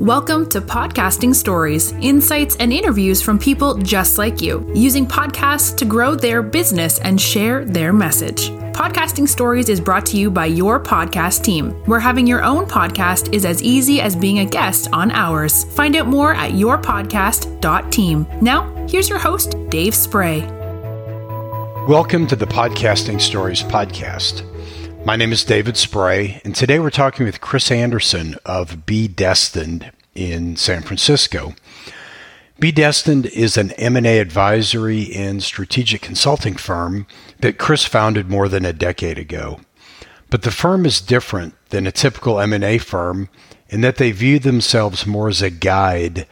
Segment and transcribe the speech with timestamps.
[0.00, 5.84] Welcome to Podcasting Stories, insights and interviews from people just like you, using podcasts to
[5.84, 8.48] grow their business and share their message.
[8.74, 13.32] Podcasting Stories is brought to you by your podcast team, where having your own podcast
[13.32, 15.62] is as easy as being a guest on ours.
[15.74, 18.26] Find out more at yourpodcast.team.
[18.42, 20.40] Now, here's your host, Dave Spray.
[21.86, 24.42] Welcome to the Podcasting Stories podcast.
[25.04, 29.92] My name is David Spray, and today we're talking with Chris Anderson of Be Destined
[30.14, 31.54] in San Francisco.
[32.58, 37.06] Be Destined is an M&A advisory and strategic consulting firm
[37.40, 39.60] that Chris founded more than a decade ago.
[40.30, 43.28] But the firm is different than a typical M&A firm
[43.68, 46.26] in that they view themselves more as a guide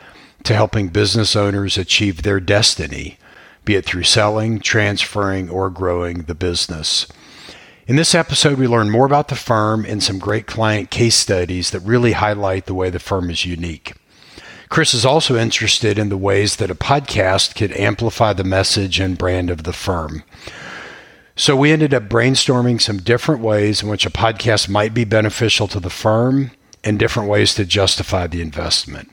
[0.45, 3.19] to helping business owners achieve their destiny,
[3.67, 7.07] be it through selling, transferring, or growing the business.
[7.85, 11.73] In this episode, we learn more about the firm and some great client case studies
[11.73, 13.95] that really highlight the way the firm is unique.
[14.69, 19.19] Chris is also interested in the ways that a podcast could amplify the message and
[19.19, 20.23] brand of the firm.
[21.35, 25.67] So we ended up brainstorming some different ways in which a podcast might be beneficial
[25.67, 26.53] to the firm
[26.85, 29.11] and different ways to justify the investment.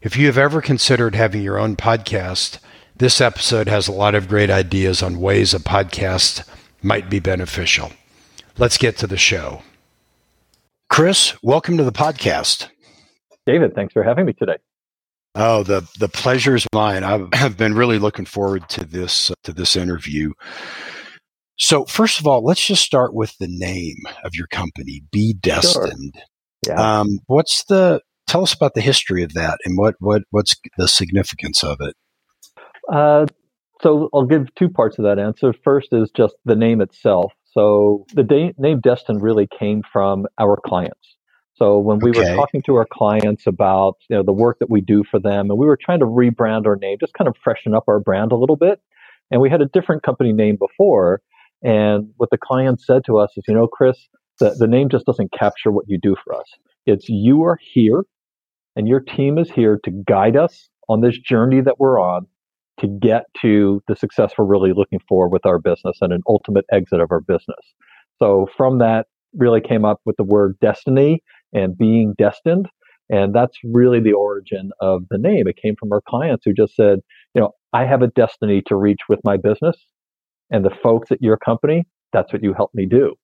[0.00, 2.60] If you have ever considered having your own podcast,
[2.96, 6.48] this episode has a lot of great ideas on ways a podcast
[6.82, 7.92] might be beneficial.
[8.58, 9.62] Let's get to the show.
[10.88, 12.68] Chris, welcome to the podcast.
[13.46, 14.56] David, thanks for having me today.
[15.34, 17.04] Oh, the the pleasure is mine.
[17.04, 20.32] I've been really looking forward to this uh, to this interview.
[21.58, 26.14] So, first of all, let's just start with the name of your company, Be Destined.
[26.14, 26.74] Sure.
[26.74, 27.00] Yeah.
[27.00, 30.88] Um, what's the tell us about the history of that and what what what's the
[30.88, 31.94] significance of it?
[32.92, 33.26] Uh,
[33.82, 35.52] so I'll give two parts of that answer.
[35.64, 37.32] First is just the name itself.
[37.52, 41.16] So the da- name Destin really came from our clients.
[41.54, 42.30] So when we okay.
[42.30, 45.50] were talking to our clients about you know the work that we do for them,
[45.50, 48.32] and we were trying to rebrand our name, just kind of freshen up our brand
[48.32, 48.80] a little bit,
[49.30, 51.20] and we had a different company name before.
[51.62, 54.08] And what the client said to us is, you know, Chris,
[54.38, 56.46] the, the name just doesn't capture what you do for us.
[56.86, 58.04] It's you are here,
[58.74, 62.26] and your team is here to guide us on this journey that we're on
[62.80, 66.64] to get to the success we're really looking for with our business and an ultimate
[66.72, 67.74] exit of our business.
[68.18, 72.68] So from that really came up with the word destiny and being destined.
[73.08, 75.48] And that's really the origin of the name.
[75.48, 77.00] It came from our clients who just said,
[77.34, 79.76] you know, I have a destiny to reach with my business
[80.50, 83.14] and the folks at your company, that's what you help me do.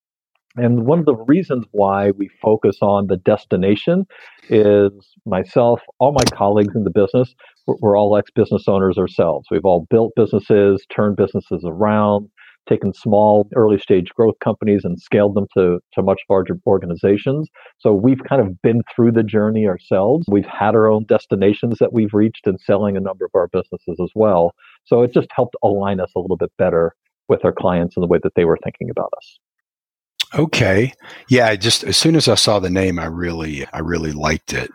[0.56, 4.06] And one of the reasons why we focus on the destination
[4.48, 4.90] is
[5.26, 7.34] myself, all my colleagues in the business,
[7.66, 9.48] we're all ex business owners ourselves.
[9.50, 12.30] We've all built businesses, turned businesses around,
[12.68, 17.48] taken small early stage growth companies and scaled them to, to much larger organizations.
[17.78, 20.26] So we've kind of been through the journey ourselves.
[20.28, 23.98] We've had our own destinations that we've reached in selling a number of our businesses
[24.02, 24.52] as well.
[24.84, 26.94] So it just helped align us a little bit better
[27.28, 29.38] with our clients and the way that they were thinking about us.
[30.34, 30.92] Okay.
[31.28, 34.52] Yeah, I just as soon as I saw the name, I really I really liked
[34.52, 34.70] it.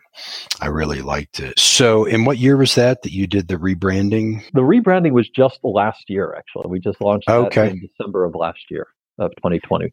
[0.59, 1.57] I really liked it.
[1.59, 4.43] So, in what year was that that you did the rebranding?
[4.53, 6.69] The rebranding was just last year actually.
[6.69, 7.71] We just launched okay.
[7.71, 8.87] in December of last year
[9.19, 9.91] of 2020.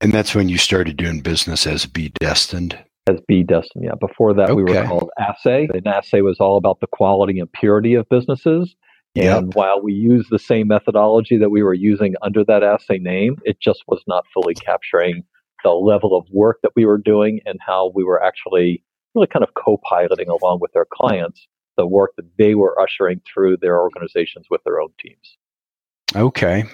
[0.00, 2.78] And that's when you started doing business as Be Destined?
[3.08, 3.94] As Be Destined, yeah.
[3.98, 4.54] Before that, okay.
[4.54, 5.68] we were called Assay.
[5.72, 8.76] And Assay was all about the quality and purity of businesses.
[9.20, 9.54] And yep.
[9.54, 13.60] while we use the same methodology that we were using under that assay name, it
[13.60, 15.24] just was not fully capturing
[15.64, 18.82] the level of work that we were doing and how we were actually
[19.14, 21.46] really kind of co piloting along with our clients
[21.76, 25.36] the work that they were ushering through their organizations with their own teams.
[26.14, 26.64] Okay.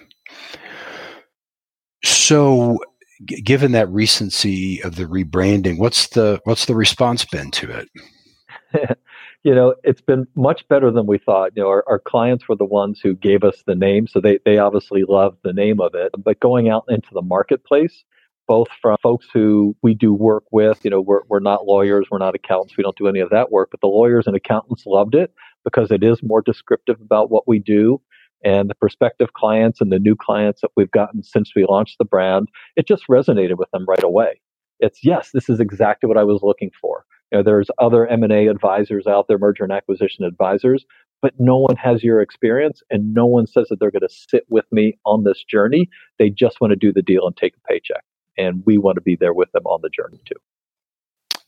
[2.03, 2.79] So,
[3.25, 8.99] g- given that recency of the rebranding, what's the what's the response been to it?
[9.45, 11.53] you know, it's been much better than we thought.
[11.55, 14.39] You know, our, our clients were the ones who gave us the name, so they,
[14.45, 16.13] they obviously loved the name of it.
[16.19, 18.05] But going out into the marketplace,
[18.49, 22.19] both from folks who we do work with, you know, we're, we're not lawyers, we're
[22.19, 25.15] not accountants, we don't do any of that work, but the lawyers and accountants loved
[25.15, 25.33] it
[25.65, 28.01] because it is more descriptive about what we do.
[28.45, 32.05] And the prospective clients and the new clients that we've gotten since we launched the
[32.05, 34.41] brand, it just resonated with them right away.
[34.81, 37.05] It's yes, this is exactly what I was looking for.
[37.35, 40.85] You know, there's other M&A advisors out there, merger and acquisition advisors,
[41.21, 44.45] but no one has your experience and no one says that they're going to sit
[44.51, 45.91] with me on this journey.
[46.21, 48.05] They just want to do the deal and take a paycheck.
[48.39, 50.37] And we want to be there with them on the journey too.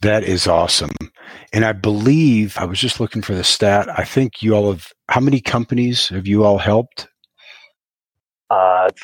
[0.01, 0.91] That is awesome.
[1.53, 3.89] And I believe I was just looking for the stat.
[3.89, 7.07] I think you all have how many companies have you all helped?
[8.51, 9.03] Uh, it's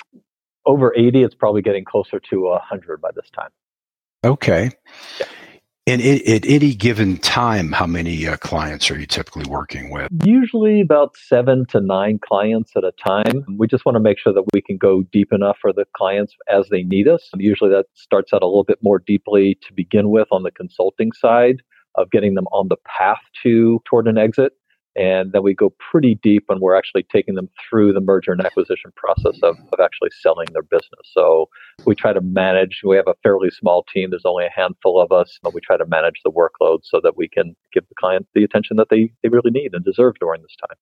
[0.66, 1.22] over 80.
[1.22, 3.50] It's probably getting closer to 100 by this time.
[4.24, 4.72] Okay.
[5.20, 5.26] Yeah.
[5.84, 10.08] And it, at any given time, how many uh, clients are you typically working with?
[10.24, 13.44] Usually about seven to nine clients at a time.
[13.58, 16.36] We just want to make sure that we can go deep enough for the clients
[16.48, 17.28] as they need us.
[17.36, 21.10] Usually that starts out a little bit more deeply to begin with on the consulting
[21.10, 21.62] side
[21.96, 24.52] of getting them on the path to toward an exit.
[24.94, 28.44] And then we go pretty deep when we're actually taking them through the merger and
[28.44, 31.10] acquisition process of, of actually selling their business.
[31.12, 31.48] So
[31.86, 34.10] we try to manage, we have a fairly small team.
[34.10, 37.16] There's only a handful of us, but we try to manage the workload so that
[37.16, 40.42] we can give the client the attention that they, they really need and deserve during
[40.42, 40.76] this time.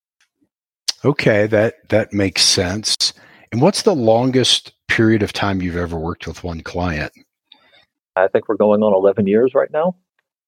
[1.05, 3.13] Okay, that, that makes sense.
[3.53, 7.13] And what's the longest period of time you've ever worked with one client?
[8.17, 9.95] I think we're going on 11 years right now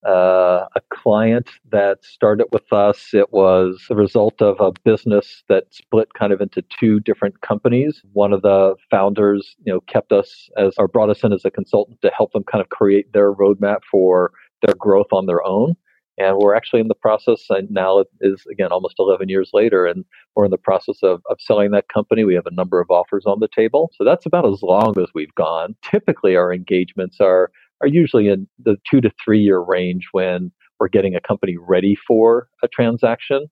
[0.06, 3.14] uh, a client that started with us.
[3.14, 8.02] It was a result of a business that split kind of into two different companies.
[8.12, 11.50] One of the founders, you know, kept us as or brought us in as a
[11.50, 14.32] consultant to help them kind of create their roadmap for
[14.66, 15.76] their growth on their own.
[16.19, 19.87] And we're actually in the process, and now it is again almost 11 years later,
[19.87, 20.04] and
[20.34, 22.25] we're in the process of, of selling that company.
[22.25, 23.90] We have a number of offers on the table.
[23.96, 25.75] So that's about as long as we've gone.
[25.82, 27.50] Typically, our engagements are
[27.82, 31.96] are usually in the two to three year range when we're getting a company ready
[32.06, 33.46] for a transaction.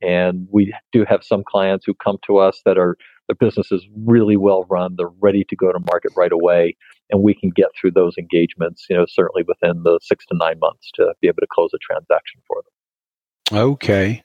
[0.00, 2.96] And we do have some clients who come to us that are
[3.28, 4.96] the business is really well run.
[4.96, 6.76] They're ready to go to market right away.
[7.10, 10.58] And we can get through those engagements, you know, certainly within the six to nine
[10.58, 13.58] months to be able to close a transaction for them.
[13.58, 14.22] Okay.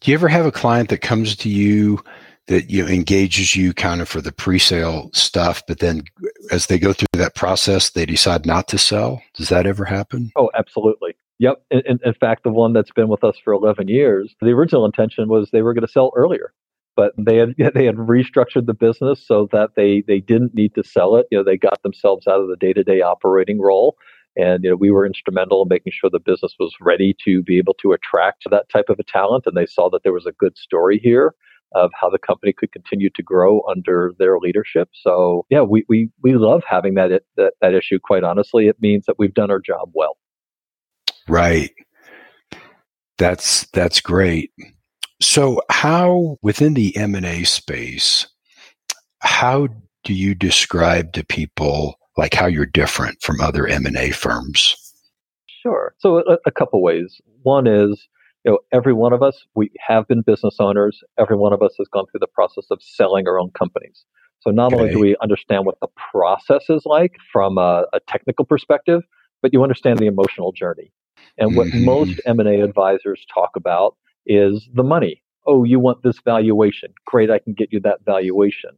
[0.00, 2.02] Do you ever have a client that comes to you
[2.50, 6.02] that you know, engages you kind of for the pre-sale stuff, but then
[6.50, 9.22] as they go through that process, they decide not to sell.
[9.34, 10.32] Does that ever happen?
[10.34, 11.14] Oh, absolutely.
[11.38, 11.62] Yep.
[11.70, 15.28] In, in, fact, the one that's been with us for 11 years, the original intention
[15.28, 16.52] was they were going to sell earlier,
[16.96, 20.82] but they had they had restructured the business so that they they didn't need to
[20.82, 21.26] sell it.
[21.30, 23.96] You know, they got themselves out of the day to day operating role.
[24.36, 27.58] And you know, we were instrumental in making sure the business was ready to be
[27.58, 29.44] able to attract that type of a talent.
[29.46, 31.32] And they saw that there was a good story here
[31.72, 34.88] of how the company could continue to grow under their leadership.
[34.92, 37.98] So yeah, we we, we love having that, that that issue.
[38.02, 40.16] Quite honestly, it means that we've done our job well.
[41.28, 41.72] Right.
[43.18, 44.50] That's that's great.
[45.20, 48.26] So how within the M and A space,
[49.20, 49.68] how
[50.02, 54.74] do you describe to people like how you're different from other M and A firms?
[55.62, 55.94] Sure.
[55.98, 57.20] So a, a couple ways.
[57.42, 58.08] One is
[58.44, 61.02] you know, every one of us, we have been business owners.
[61.18, 64.04] Every one of us has gone through the process of selling our own companies.
[64.40, 64.82] So not okay.
[64.82, 69.02] only do we understand what the process is like from a, a, technical perspective,
[69.42, 70.92] but you understand the emotional journey.
[71.36, 71.84] And what mm-hmm.
[71.84, 75.22] most M&A advisors talk about is the money.
[75.46, 76.94] Oh, you want this valuation.
[77.06, 78.70] Great, I can get you that valuation.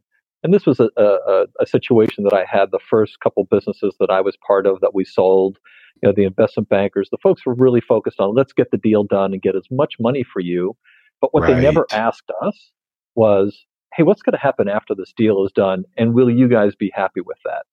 [0.43, 4.09] And this was a, a, a situation that I had the first couple businesses that
[4.09, 5.57] I was part of that we sold
[6.03, 9.05] you know, the investment bankers, the folks were really focused on let's get the deal
[9.05, 10.75] done and get as much money for you.
[11.21, 11.55] But what right.
[11.55, 12.71] they never asked us
[13.15, 13.65] was,
[13.95, 15.85] hey, what's going to happen after this deal is done?
[15.97, 17.63] And will you guys be happy with that?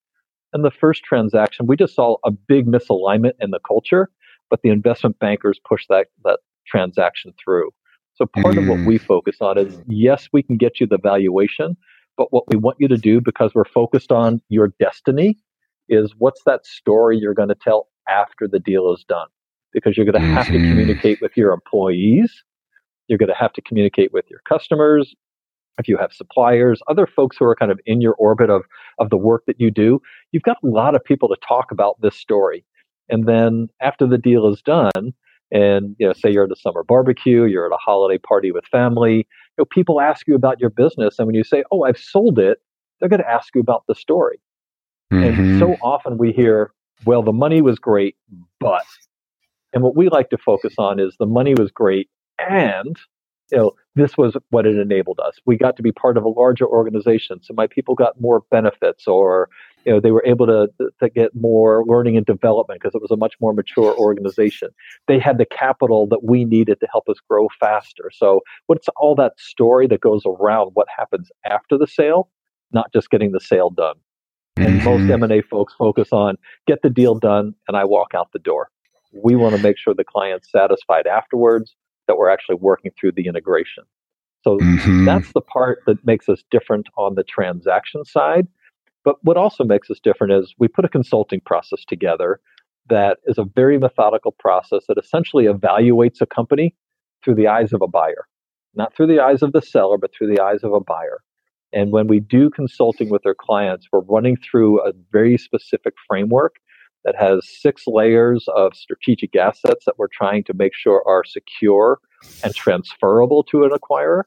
[0.53, 4.11] And the first transaction, we just saw a big misalignment in the culture,
[4.49, 6.38] but the investment bankers pushed that, that
[6.69, 7.71] transaction through.
[8.15, 8.62] So part mm.
[8.62, 9.03] of what we mm.
[9.03, 11.76] focus on is yes, we can get you the valuation,
[12.17, 15.37] but what we want you to do because we're focused on your destiny
[15.88, 19.29] is what's that story you're going to tell after the deal is done
[19.73, 20.55] because you're going to have mm-hmm.
[20.55, 22.43] to communicate with your employees.
[23.09, 25.14] You're going to have to communicate with your customers.
[25.79, 28.62] If you have suppliers, other folks who are kind of in your orbit of,
[28.99, 30.00] of the work that you do,
[30.33, 32.64] you've got a lot of people to talk about this story.
[33.09, 35.14] And then after the deal is done,
[35.52, 38.64] and you know, say you're at a summer barbecue, you're at a holiday party with
[38.67, 39.25] family, you
[39.59, 42.59] know, people ask you about your business, and when you say, "Oh, I've sold it,"
[42.99, 44.40] they're going to ask you about the story.
[45.12, 45.40] Mm-hmm.
[45.40, 46.73] And so often we hear,
[47.04, 48.16] well, the money was great,
[48.59, 48.85] but,
[49.73, 52.99] and what we like to focus on is the money was great and,
[53.50, 55.38] you know, this was what it enabled us.
[55.45, 57.42] We got to be part of a larger organization.
[57.42, 59.49] So my people got more benefits or,
[59.85, 60.69] you know, they were able to,
[61.00, 64.69] to get more learning and development because it was a much more mature organization.
[65.09, 68.11] They had the capital that we needed to help us grow faster.
[68.14, 72.30] So what's all that story that goes around what happens after the sale,
[72.73, 73.97] not just getting the sale done.
[74.57, 75.07] And mm-hmm.
[75.07, 78.71] most M&A folks focus on get the deal done and I walk out the door.
[79.12, 81.75] We want to make sure the client's satisfied afterwards,
[82.07, 83.85] that we're actually working through the integration.
[84.42, 85.04] So mm-hmm.
[85.04, 88.47] that's the part that makes us different on the transaction side.
[89.04, 92.40] But what also makes us different is we put a consulting process together
[92.88, 96.75] that is a very methodical process that essentially evaluates a company
[97.25, 98.26] through the eyes of a buyer,
[98.75, 101.21] not through the eyes of the seller, but through the eyes of a buyer.
[101.73, 106.57] And when we do consulting with our clients, we're running through a very specific framework
[107.05, 111.99] that has six layers of strategic assets that we're trying to make sure are secure
[112.45, 114.23] and transferable to an acquirer.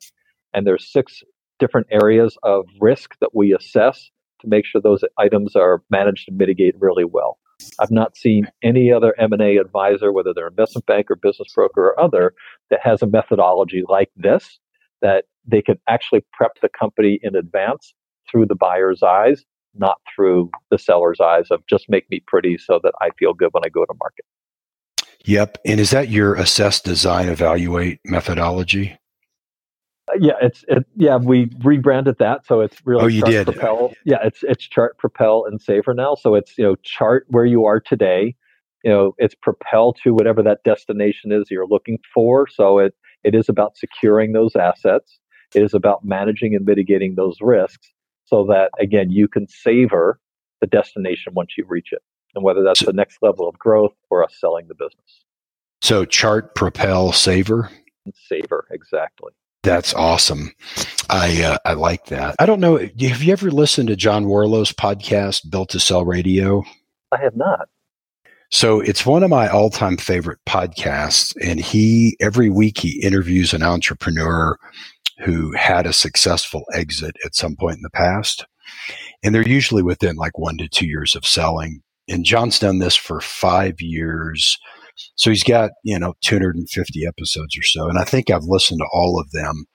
[0.54, 1.22] And there's six
[1.60, 4.10] different areas of risk that we assess
[4.42, 7.38] to make sure those items are managed and mitigate really well.
[7.80, 12.00] I've not seen any other M&A advisor, whether they're investment bank or business broker, or
[12.00, 12.34] other,
[12.70, 14.60] that has a methodology like this
[15.02, 17.94] that they can actually prep the company in advance
[18.30, 19.44] through the buyer's eyes,
[19.76, 23.50] not through the seller's eyes of just make me pretty so that I feel good
[23.52, 24.26] when I go to market.
[25.26, 25.58] Yep.
[25.66, 28.98] And is that your assess, design, evaluate methodology?
[30.10, 31.16] Uh, yeah, it's it, yeah.
[31.16, 33.46] We rebranded that, so it's really oh, you chart did.
[33.46, 33.94] Propel.
[34.06, 36.16] Yeah, it's it's chart propel and savor now.
[36.16, 38.36] So it's you know chart where you are today.
[38.84, 42.48] You know, it's propel to whatever that destination is you're looking for.
[42.50, 45.20] So it it is about securing those assets.
[45.56, 47.92] It is about managing and mitigating those risks,
[48.26, 50.20] so that again you can savor
[50.62, 52.02] the destination once you reach it,
[52.36, 55.24] and whether that's so, the next level of growth or us selling the business.
[55.82, 57.70] So chart, propel, savor.
[58.14, 59.32] Savor exactly.
[59.64, 60.52] That's awesome.
[61.10, 62.36] I uh, I like that.
[62.38, 62.78] I don't know.
[62.78, 66.64] Have you ever listened to John Warrillow's podcast, Built to Sell Radio?
[67.12, 67.70] I have not.
[68.52, 73.54] So it's one of my all time favorite podcasts, and he every week he interviews
[73.54, 74.58] an entrepreneur
[75.20, 78.46] who had a successful exit at some point in the past,
[79.24, 81.82] and they're usually within like one to two years of selling.
[82.10, 84.58] And John's done this for five years
[85.16, 87.88] so he's got, you know, 250 episodes or so.
[87.88, 89.66] And I think I've listened to all of them.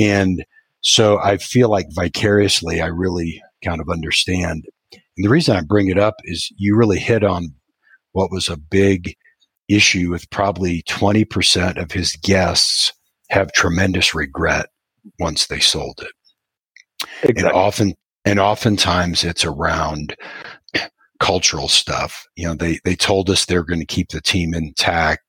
[0.00, 0.44] And
[0.80, 4.64] so I feel like vicariously, I really kind of understand.
[4.92, 7.54] And the reason I bring it up is you really hit on
[8.12, 9.14] what was a big
[9.68, 12.92] issue with probably 20% of his guests
[13.30, 14.66] have tremendous regret
[15.18, 16.12] once they sold it.
[17.22, 17.42] Exactly.
[17.42, 20.16] And often, and oftentimes it's around
[21.20, 22.26] cultural stuff.
[22.36, 25.22] You know, they, they told us they're going to keep the team intact.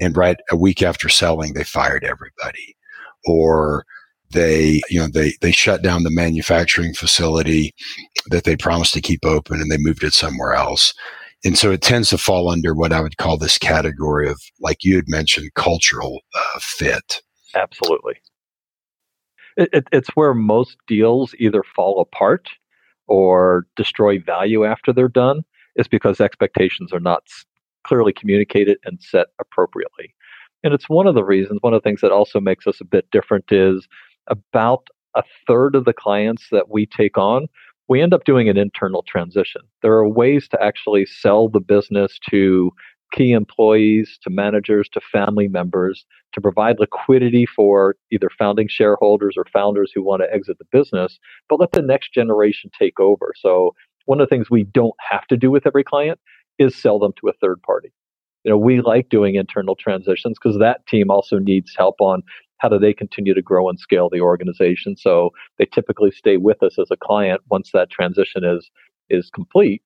[0.00, 2.76] And right a week after selling, they fired everybody.
[3.26, 3.84] Or
[4.30, 7.72] they, you know, they, they shut down the manufacturing facility
[8.30, 10.94] that they promised to keep open and they moved it somewhere else.
[11.44, 14.78] And so it tends to fall under what I would call this category of, like
[14.82, 17.22] you had mentioned, cultural uh, fit.
[17.54, 18.14] Absolutely.
[19.56, 22.48] It, it, it's where most deals either fall apart
[23.06, 25.42] or destroy value after they're done
[25.76, 27.22] is because expectations are not
[27.86, 30.14] clearly communicated and set appropriately.
[30.62, 32.84] And it's one of the reasons, one of the things that also makes us a
[32.86, 33.86] bit different is
[34.28, 37.46] about a third of the clients that we take on,
[37.88, 39.60] we end up doing an internal transition.
[39.82, 42.72] There are ways to actually sell the business to
[43.14, 49.44] key employees to managers to family members to provide liquidity for either founding shareholders or
[49.52, 51.18] founders who want to exit the business,
[51.48, 53.32] but let the next generation take over.
[53.36, 53.74] So,
[54.06, 56.20] one of the things we don't have to do with every client
[56.58, 57.90] is sell them to a third party.
[58.44, 62.22] You know, we like doing internal transitions because that team also needs help on
[62.58, 64.96] how do they continue to grow and scale the organization.
[64.96, 68.70] So they typically stay with us as a client once that transition is
[69.10, 69.82] is complete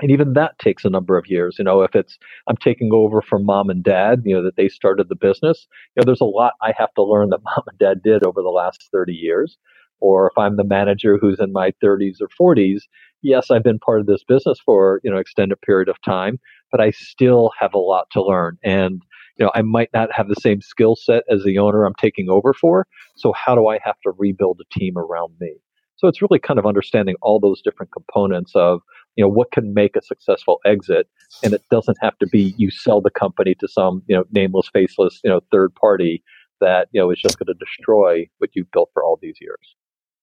[0.00, 3.20] and even that takes a number of years you know if it's i'm taking over
[3.20, 6.24] from mom and dad you know that they started the business you know there's a
[6.24, 9.58] lot i have to learn that mom and dad did over the last 30 years.
[10.02, 12.82] Or if i'm the manager who's in my 30s or 40s
[13.22, 16.38] yes i've been part of this business for you know extended period of time
[16.70, 18.56] but i still have a lot to learn.
[18.64, 19.02] And
[19.36, 22.30] you know i might not have the same skill set as the owner i'm taking
[22.30, 25.56] over for so how do i have to rebuild a team around me?
[26.00, 28.80] So it's really kind of understanding all those different components of
[29.20, 31.06] you know what can make a successful exit
[31.44, 34.70] and it doesn't have to be you sell the company to some you know nameless
[34.72, 36.22] faceless you know third party
[36.62, 39.76] that you know is just going to destroy what you've built for all these years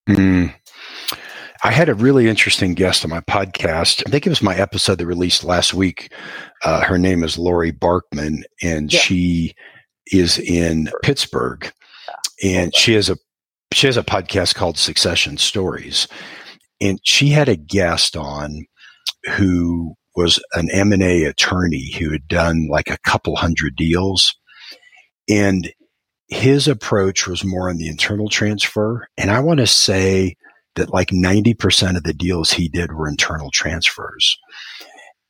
[0.09, 0.51] mm.
[1.63, 4.03] I had a really interesting guest on my podcast.
[4.05, 6.13] I think it was my episode that released last week.
[6.63, 8.99] Uh, her name is Lori Barkman, and yeah.
[8.99, 9.55] she
[10.11, 11.71] is in Pittsburgh,
[12.43, 13.17] and she has a
[13.73, 16.07] she has a podcast called Succession Stories,
[16.79, 18.67] and she had a guest on
[19.27, 24.35] who was an M&A attorney who had done like a couple hundred deals.
[25.29, 25.71] And
[26.27, 29.07] his approach was more on the internal transfer.
[29.15, 30.35] And I want to say
[30.75, 34.37] that like 90% of the deals he did were internal transfers.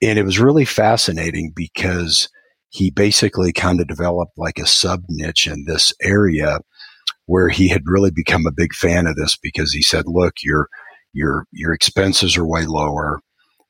[0.02, 2.30] And it was really fascinating because
[2.70, 6.60] he basically kind of developed like a sub niche in this area
[7.26, 10.70] where he had really become a big fan of this because he said, look, your,
[11.14, 13.20] your, your expenses are way lower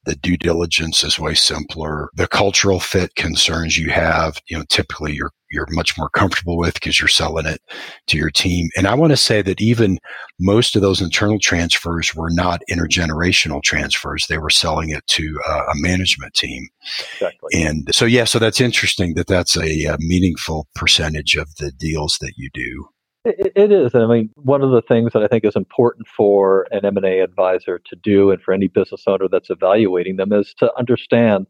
[0.08, 2.10] the due diligence is way simpler.
[2.16, 6.74] The cultural fit concerns you have, you know, typically you're you're much more comfortable with
[6.74, 7.62] because you're selling it
[8.08, 8.70] to your team.
[8.76, 9.98] And I want to say that even
[10.40, 14.28] most of those internal transfers were not intergenerational transfers.
[14.28, 16.68] They were selling it to uh, a management team.
[17.14, 17.64] Exactly.
[17.64, 22.18] And so, yeah, so that's interesting that that's a, a meaningful percentage of the deals
[22.20, 22.90] that you do.
[23.26, 23.94] It, it is.
[23.96, 27.80] I mean, one of the things that I think is important for an M&A advisor
[27.80, 31.48] to do and for any business owner that's evaluating them is to understand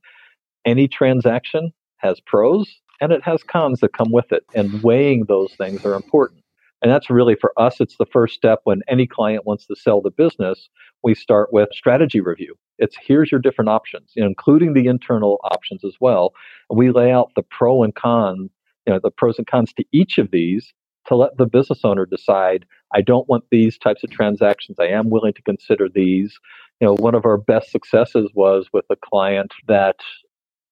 [0.65, 4.43] any transaction has pros and it has cons that come with it.
[4.55, 6.43] And weighing those things are important.
[6.81, 10.01] And that's really for us, it's the first step when any client wants to sell
[10.01, 10.69] the business.
[11.03, 12.55] We start with strategy review.
[12.77, 16.33] It's here's your different options, including the internal options as well.
[16.69, 18.49] And we lay out the pro and con,
[18.85, 20.73] you know, the pros and cons to each of these
[21.07, 24.77] to let the business owner decide I don't want these types of transactions.
[24.79, 26.39] I am willing to consider these.
[26.79, 29.97] You know, one of our best successes was with a client that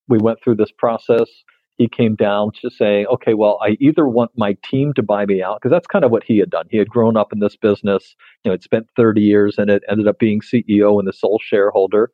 [0.07, 1.29] we went through this process
[1.77, 5.43] he came down to saying, okay, well, I either want my team to buy me
[5.43, 6.67] out, because that's kind of what he had done.
[6.69, 9.83] He had grown up in this business, you know, had spent 30 years in it,
[9.89, 12.11] ended up being CEO and the sole shareholder.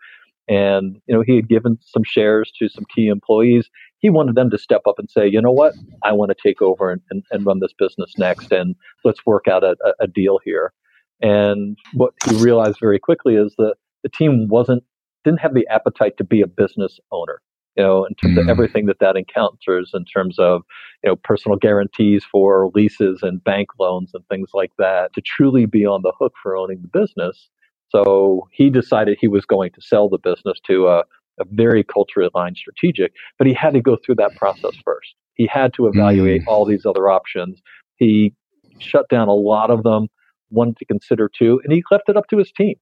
[0.47, 3.69] And, you know, he had given some shares to some key employees.
[4.01, 6.61] He wanted them to step up and say, you know what, I want to take
[6.61, 10.39] over and, and, and run this business next, and let's work out a, a deal
[10.43, 10.73] here.
[11.21, 14.83] And what he realized very quickly is that the team wasn't
[15.23, 17.41] didn't have the appetite to be a business owner
[17.75, 18.41] you know, in terms mm.
[18.41, 20.63] of everything that that encounters in terms of,
[21.03, 25.65] you know, personal guarantees for leases and bank loans and things like that to truly
[25.65, 27.49] be on the hook for owning the business.
[27.89, 31.03] So he decided he was going to sell the business to a,
[31.39, 35.15] a very culturally aligned strategic, but he had to go through that process first.
[35.35, 36.47] He had to evaluate mm.
[36.47, 37.61] all these other options.
[37.95, 38.33] He
[38.79, 40.07] shut down a lot of them,
[40.49, 42.75] wanted to consider two, and he left it up to his team.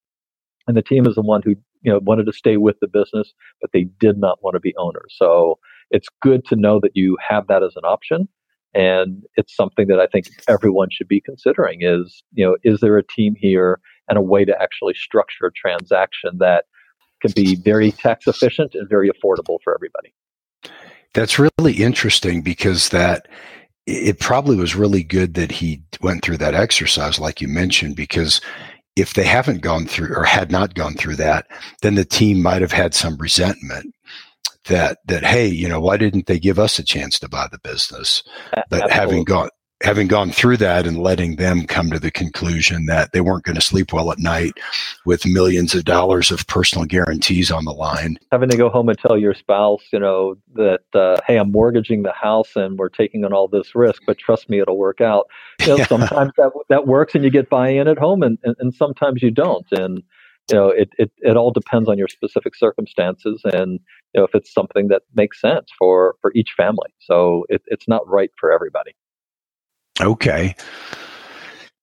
[0.66, 3.32] And the team is the one who you know wanted to stay with the business,
[3.60, 5.14] but they did not want to be owners.
[5.16, 5.58] So
[5.90, 8.28] it's good to know that you have that as an option,
[8.74, 11.78] and it's something that I think everyone should be considering.
[11.80, 15.52] Is you know is there a team here and a way to actually structure a
[15.52, 16.64] transaction that
[17.20, 20.12] can be very tax efficient and very affordable for everybody.
[21.14, 23.28] That's really interesting because that
[23.86, 28.40] it probably was really good that he went through that exercise, like you mentioned, because
[28.96, 31.46] if they haven't gone through or had not gone through that,
[31.82, 33.94] then the team might have had some resentment
[34.66, 37.58] that that hey, you know, why didn't they give us a chance to buy the
[37.58, 38.22] business?
[38.52, 38.92] But Absolutely.
[38.92, 39.48] having gone
[39.82, 43.56] having gone through that and letting them come to the conclusion that they weren't going
[43.56, 44.52] to sleep well at night
[45.06, 48.18] with millions of dollars of personal guarantees on the line.
[48.30, 52.02] Having to go home and tell your spouse, you know, that, uh, hey, I'm mortgaging
[52.02, 55.28] the house and we're taking on all this risk, but trust me, it'll work out.
[55.60, 55.86] You know, yeah.
[55.86, 59.22] Sometimes that, that works and you get buy in at home and, and, and sometimes
[59.22, 59.66] you don't.
[59.72, 60.02] And,
[60.50, 63.80] you know, it, it, it all depends on your specific circumstances and,
[64.14, 66.90] you know, if it's something that makes sense for, for each family.
[66.98, 68.94] So it, it's not right for everybody.
[70.00, 70.54] Okay.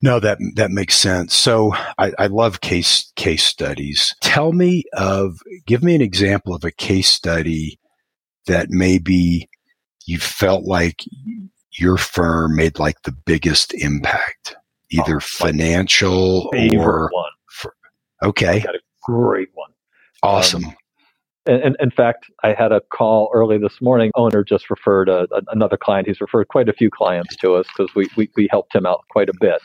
[0.01, 1.35] No, that that makes sense.
[1.35, 4.15] So I, I, love case case studies.
[4.21, 7.79] Tell me of give me an example of a case study
[8.45, 9.49] that maybe
[10.05, 11.03] you felt like
[11.71, 14.55] your firm made like the biggest impact,
[14.91, 17.31] either oh, financial or one.
[17.49, 17.75] For,
[18.23, 19.71] okay, got a great one.
[20.21, 20.65] Awesome.
[20.65, 20.75] Um,
[21.47, 24.11] and, in fact, I had a call early this morning.
[24.15, 26.07] Owner just referred a, another client.
[26.07, 29.05] He's referred quite a few clients to us because we, we, we helped him out
[29.09, 29.61] quite a bit.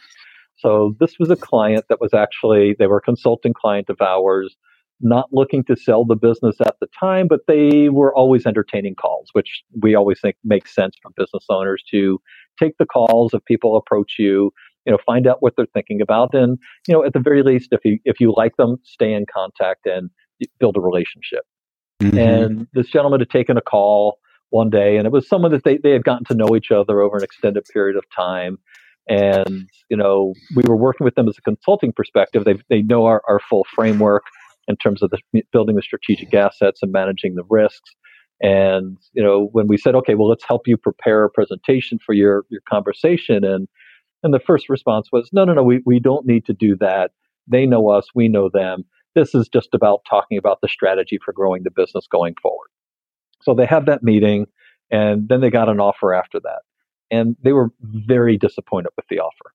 [0.58, 4.56] So this was a client that was actually, they were a consulting client of ours,
[5.00, 9.30] not looking to sell the business at the time, but they were always entertaining calls,
[9.32, 12.20] which we always think makes sense for business owners to
[12.60, 14.52] take the calls if people approach you,
[14.86, 16.32] you know, find out what they're thinking about.
[16.34, 19.26] And, you know, at the very least, if you, if you like them, stay in
[19.32, 20.10] contact and
[20.60, 21.40] build a relationship.
[22.02, 22.18] Mm-hmm.
[22.18, 24.18] And this gentleman had taken a call
[24.50, 27.00] one day, and it was someone that they, they had gotten to know each other
[27.00, 28.58] over an extended period of time.
[29.08, 32.44] And, you know, we were working with them as a consulting perspective.
[32.44, 34.24] They, they know our, our full framework
[34.68, 37.90] in terms of the, building the strategic assets and managing the risks.
[38.40, 42.12] And, you know, when we said, okay, well, let's help you prepare a presentation for
[42.12, 43.44] your, your conversation.
[43.44, 43.68] And,
[44.22, 47.10] and the first response was, no, no, no, we, we don't need to do that.
[47.48, 48.84] They know us, we know them.
[49.14, 52.68] This is just about talking about the strategy for growing the business going forward.
[53.42, 54.46] So they had that meeting,
[54.90, 56.60] and then they got an offer after that.
[57.10, 59.52] And they were very disappointed with the offer.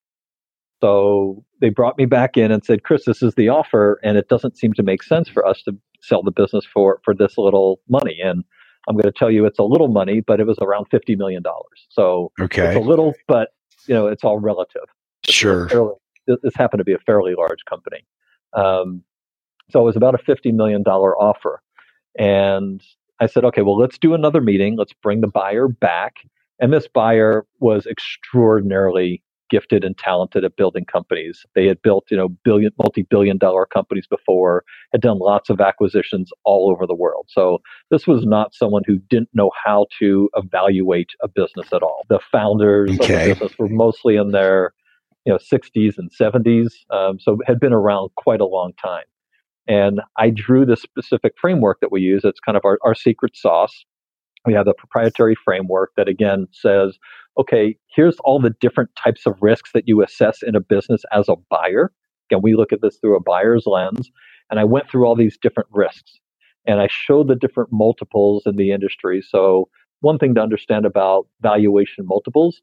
[0.81, 4.29] So they brought me back in and said, Chris, this is the offer, and it
[4.29, 7.79] doesn't seem to make sense for us to sell the business for, for this little
[7.89, 8.19] money.
[8.23, 8.43] And
[8.87, 11.43] I'm going to tell you it's a little money, but it was around $50 million.
[11.89, 12.67] So okay.
[12.67, 13.49] it's a little, but
[13.87, 14.83] you know, it's all relative.
[15.25, 15.67] Sure.
[15.67, 15.93] Fairly,
[16.27, 18.05] this happened to be a fairly large company.
[18.53, 19.03] Um,
[19.69, 21.61] so it was about a $50 million offer.
[22.17, 22.81] And
[23.19, 24.75] I said, okay, well, let's do another meeting.
[24.77, 26.15] Let's bring the buyer back.
[26.59, 31.45] And this buyer was extraordinarily gifted and talented at building companies.
[31.55, 36.31] They had built, you know, billion, multi-billion dollar companies before, had done lots of acquisitions
[36.43, 37.27] all over the world.
[37.29, 42.05] So this was not someone who didn't know how to evaluate a business at all.
[42.09, 43.31] The founders okay.
[43.31, 44.73] of the business were mostly in their,
[45.25, 49.05] you know, 60s and 70s, um, so had been around quite a long time.
[49.67, 52.23] And I drew this specific framework that we use.
[52.23, 53.85] It's kind of our, our secret sauce.
[54.45, 56.97] We have a proprietary framework that again says
[57.39, 61.29] okay, here's all the different types of risks that you assess in a business as
[61.29, 61.91] a buyer.
[62.29, 64.09] Again, we look at this through a buyer's lens.
[64.49, 66.19] And I went through all these different risks
[66.65, 69.21] and I showed the different multiples in the industry.
[69.27, 69.69] So,
[70.01, 72.61] one thing to understand about valuation multiples,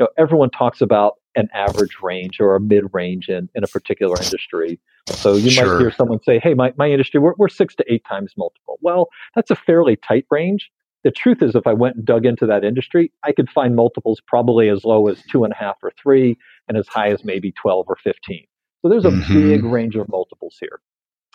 [0.00, 3.68] you know, everyone talks about an average range or a mid range in, in a
[3.68, 4.80] particular industry.
[5.10, 5.74] So you sure.
[5.74, 8.78] might hear someone say, hey, my, my industry, we're, we're six to eight times multiple.
[8.80, 10.70] Well, that's a fairly tight range
[11.02, 14.20] the truth is, if I went and dug into that industry, I could find multiples
[14.26, 16.36] probably as low as two and a half or three,
[16.68, 18.44] and as high as maybe 12 or 15.
[18.82, 19.34] So there's a mm-hmm.
[19.34, 20.80] big range of multiples here.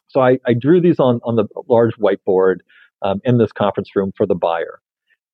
[0.08, 2.58] So I, I, drew these on, on the large whiteboard
[3.02, 4.80] um, in this conference room for the buyer.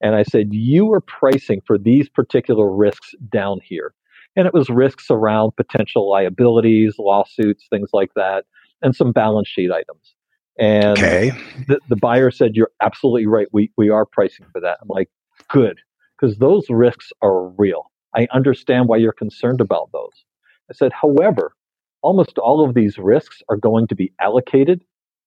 [0.01, 3.93] And I said, You are pricing for these particular risks down here.
[4.35, 8.45] And it was risks around potential liabilities, lawsuits, things like that,
[8.81, 10.15] and some balance sheet items.
[10.57, 11.31] And okay.
[11.67, 13.47] the, the buyer said, You're absolutely right.
[13.51, 14.79] We, we are pricing for that.
[14.81, 15.09] I'm like,
[15.49, 15.79] Good,
[16.19, 17.91] because those risks are real.
[18.15, 20.25] I understand why you're concerned about those.
[20.69, 21.53] I said, However,
[22.01, 24.83] almost all of these risks are going to be allocated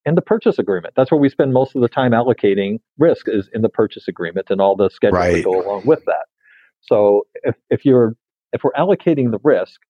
[0.07, 0.95] in the purchase agreement.
[0.97, 4.49] That's where we spend most of the time allocating risk is in the purchase agreement
[4.51, 5.37] and all the schedules right.
[5.37, 6.27] that go along with that.
[6.83, 8.17] So if, if you're
[8.53, 9.81] if we're allocating the risk,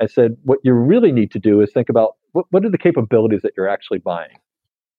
[0.00, 2.78] I said what you really need to do is think about what, what are the
[2.78, 4.38] capabilities that you're actually buying.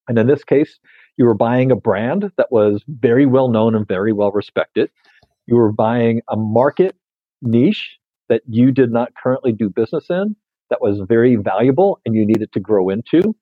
[0.08, 0.80] And in this case,
[1.18, 4.90] you were buying a brand that was very well known and very well respected.
[5.48, 6.96] You were buying a market
[7.42, 7.98] niche
[8.30, 10.36] that you did not currently do business in
[10.70, 13.36] that was very valuable and you needed to grow into.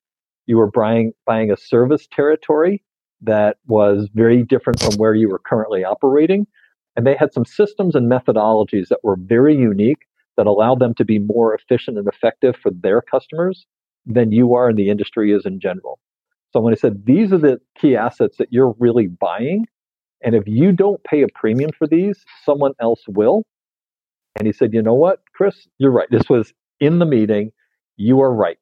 [0.46, 2.84] You were buying, buying a service territory
[3.22, 6.48] that was very different from where you were currently operating.
[6.96, 10.06] And they had some systems and methodologies that were very unique
[10.38, 13.66] that allowed them to be more efficient and effective for their customers
[14.06, 16.00] than you are in the industry is in general.
[16.52, 19.66] So when I said these are the key assets that you're really buying,
[20.24, 23.44] and if you don't pay a premium for these, someone else will.
[24.38, 26.10] And he said, you know what, Chris, you're right.
[26.10, 27.52] This was in the meeting.
[27.98, 28.60] You are right.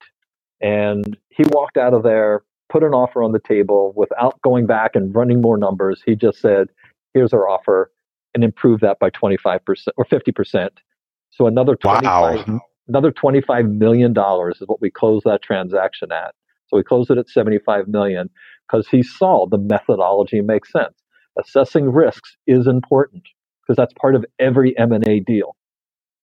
[0.63, 4.91] And he walked out of there, put an offer on the table without going back
[4.95, 6.02] and running more numbers.
[6.06, 6.69] He just said,
[7.13, 7.91] here's our offer
[8.34, 9.60] and improve that by 25%
[9.97, 10.69] or 50%.
[11.32, 12.62] So another 25, wow.
[12.88, 16.34] another $25 million is what we closed that transaction at.
[16.67, 18.30] So we closed it at 75 million
[18.67, 20.95] because he saw the methodology makes sense.
[21.38, 23.23] Assessing risks is important
[23.62, 25.56] because that's part of every M&A deal.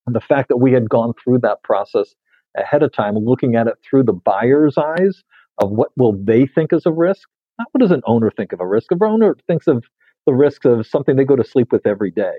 [0.07, 2.15] And the fact that we had gone through that process
[2.57, 5.23] ahead of time, looking at it through the buyer's eyes
[5.59, 7.27] of what will they think is a risk,
[7.59, 8.91] not what does an owner think of a risk.
[8.91, 9.85] An owner thinks of
[10.25, 12.35] the risks of something they go to sleep with every day.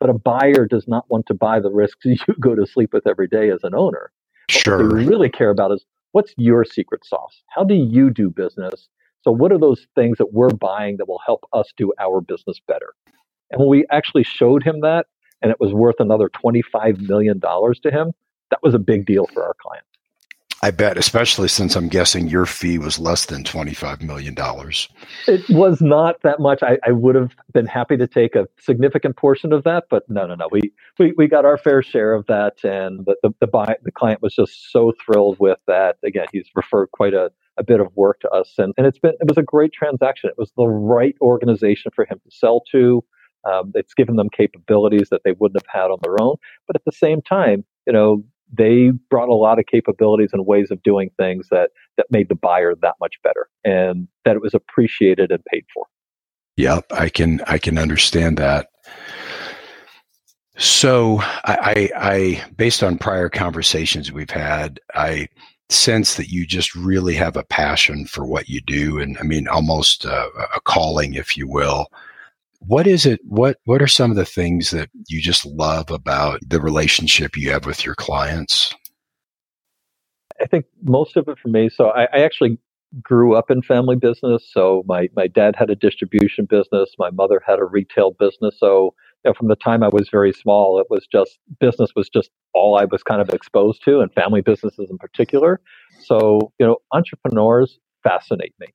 [0.00, 3.06] But a buyer does not want to buy the risks you go to sleep with
[3.06, 4.12] every day as an owner.
[4.48, 4.82] Sure.
[4.82, 7.42] What they really care about is what's your secret sauce?
[7.48, 8.88] How do you do business?
[9.22, 12.60] So, what are those things that we're buying that will help us do our business
[12.66, 12.94] better?
[13.50, 15.06] And when we actually showed him that,
[15.42, 18.12] and it was worth another $25 million to him,
[18.50, 19.84] that was a big deal for our client.
[20.60, 24.34] I bet, especially since I'm guessing your fee was less than $25 million.
[25.28, 26.64] It was not that much.
[26.64, 30.26] I, I, would have been happy to take a significant portion of that, but no,
[30.26, 30.48] no, no.
[30.50, 32.64] We, we, we got our fair share of that.
[32.64, 35.96] And the, the, the, buy, the client was just so thrilled with that.
[36.02, 38.54] Again, he's referred quite a, a bit of work to us.
[38.58, 40.28] And, and it's been, it was a great transaction.
[40.28, 43.04] It was the right organization for him to sell to.
[43.48, 46.34] Um, it's given them capabilities that they wouldn't have had on their own.
[46.66, 50.70] But at the same time, you know, they brought a lot of capabilities and ways
[50.70, 54.54] of doing things that that made the buyer that much better and that it was
[54.54, 55.86] appreciated and paid for.
[56.56, 58.68] Yep i can i can understand that.
[60.60, 65.28] So I, I, I based on prior conversations we've had i
[65.70, 69.46] sense that you just really have a passion for what you do and i mean
[69.46, 71.88] almost a, a calling if you will
[72.60, 76.40] what is it what what are some of the things that you just love about
[76.46, 78.74] the relationship you have with your clients
[80.40, 82.58] i think most of it for me so i, I actually
[83.02, 87.40] grew up in family business so my my dad had a distribution business my mother
[87.46, 88.94] had a retail business so
[89.24, 92.30] you know, from the time i was very small it was just business was just
[92.54, 95.60] all i was kind of exposed to and family businesses in particular
[96.00, 98.68] so you know entrepreneurs fascinate me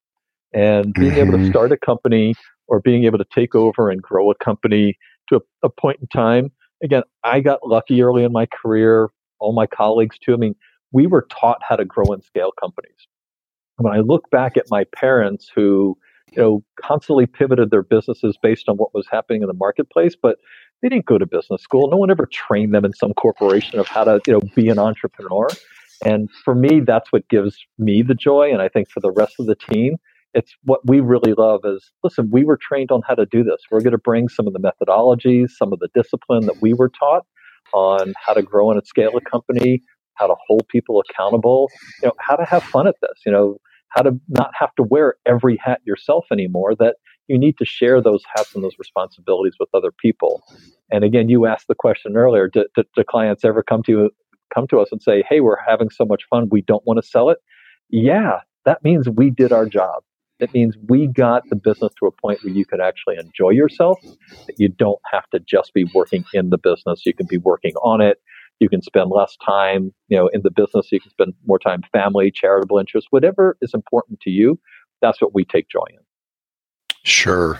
[0.54, 1.19] And being mm-hmm.
[1.19, 1.50] able to mm-hmm.
[1.50, 2.36] start a company
[2.67, 4.97] or being able to take over and grow a company
[5.30, 6.52] to a, a point in time.
[6.84, 10.34] Again, I got lucky early in my career, all my colleagues too.
[10.34, 10.56] I mean,
[10.91, 13.08] we were taught how to grow and scale companies.
[13.78, 15.97] When I look back at my parents who,
[16.32, 20.38] you know, constantly pivoted their businesses based on what was happening in the marketplace, but
[20.82, 21.89] they didn't go to business school.
[21.89, 24.80] No one ever trained them in some corporation of how to, you know, be an
[24.80, 25.47] entrepreneur.
[26.06, 28.52] And for me, that's what gives me the joy.
[28.52, 29.97] And I think for the rest of the team,
[30.34, 33.62] it's what we really love is listen, we were trained on how to do this.
[33.69, 36.89] We're going to bring some of the methodologies, some of the discipline that we were
[36.89, 37.26] taught
[37.74, 39.84] on how to grow and scale a company,
[40.15, 41.69] how to hold people accountable,
[42.02, 43.58] you know, how to have fun at this, you know,
[43.89, 46.96] how to not have to wear every hat yourself anymore, that
[47.28, 50.43] you need to share those hats and those responsibilities with other people.
[50.91, 54.10] And again, you asked the question earlier, do, do, do clients ever come to you,
[54.54, 57.08] come to us and say, hey, we're having so much fun, we don't want to
[57.08, 57.38] sell it?
[57.89, 60.04] Yeah, that means we did our job.
[60.43, 63.99] It means we got the business to a point where you can actually enjoy yourself,
[64.45, 67.06] that you don't have to just be working in the business.
[67.06, 68.17] You can be working on it.
[68.60, 70.91] You can spend less time, you know, in the business.
[70.91, 74.60] You can spend more time family, charitable interests, whatever is important to you.
[75.01, 75.99] That's what we take joy in.
[77.03, 77.60] Sure.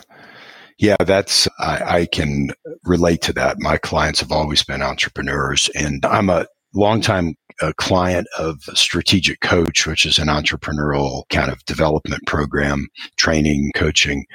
[0.78, 2.52] Yeah, that's I, I, can
[2.84, 3.58] relate to that.
[3.60, 9.86] My clients have always been entrepreneurs, and I'm a longtime a client of Strategic Coach,
[9.86, 12.88] which is an entrepreneurial kind of development program,
[13.18, 14.26] training, coaching.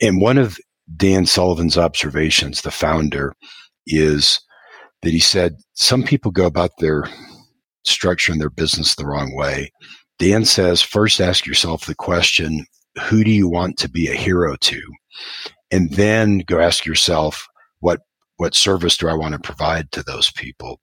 [0.00, 0.58] And one of
[0.96, 3.34] Dan Sullivan's observations, the founder,
[3.86, 4.40] is
[5.02, 7.04] that he said some people go about their
[7.86, 9.72] structuring their business the wrong way.
[10.18, 12.66] Dan says, first ask yourself the question,
[13.02, 14.80] who do you want to be a hero to?
[15.70, 17.46] And then go ask yourself,
[17.78, 18.00] what
[18.36, 20.80] what service do I want to provide to those people?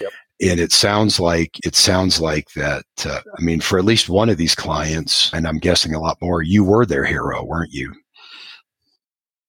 [0.00, 4.08] Yep and it sounds like it sounds like that uh, i mean for at least
[4.08, 7.72] one of these clients and i'm guessing a lot more you were their hero weren't
[7.72, 7.92] you?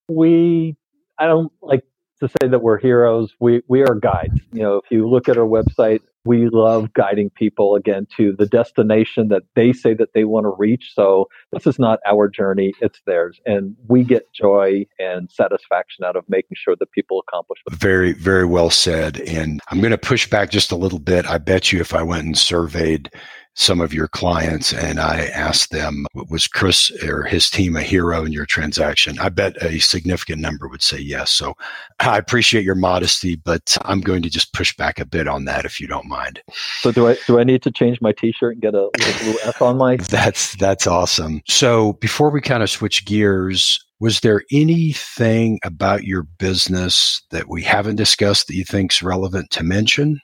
[0.10, 0.75] We
[1.17, 1.84] i don't like
[2.21, 3.34] to say that we're heroes.
[3.39, 4.39] We we are guides.
[4.54, 8.45] You know if you look at our website we love guiding people again to the
[8.45, 10.91] destination that they say that they want to reach.
[10.93, 13.39] So this is not our journey, it's theirs.
[13.45, 17.73] And we get joy and satisfaction out of making sure that people accomplish it.
[17.73, 19.19] Very, very well said.
[19.21, 21.25] And I'm going to push back just a little bit.
[21.27, 23.10] I bet you if I went and surveyed
[23.62, 28.26] some of your clients and I asked them, was Chris or his team a hero
[28.26, 29.19] in your transaction?
[29.19, 31.32] I bet a significant number would say yes.
[31.32, 31.54] So
[32.00, 35.63] I appreciate your modesty, but I'm going to just push back a bit on that
[35.63, 36.41] if you don't mind.
[36.80, 39.38] So do I do I need to change my t-shirt and get a little blue
[39.43, 41.41] F on my That's that's awesome.
[41.47, 47.62] So before we kind of switch gears, was there anything about your business that we
[47.62, 50.19] haven't discussed that you think is relevant to mention?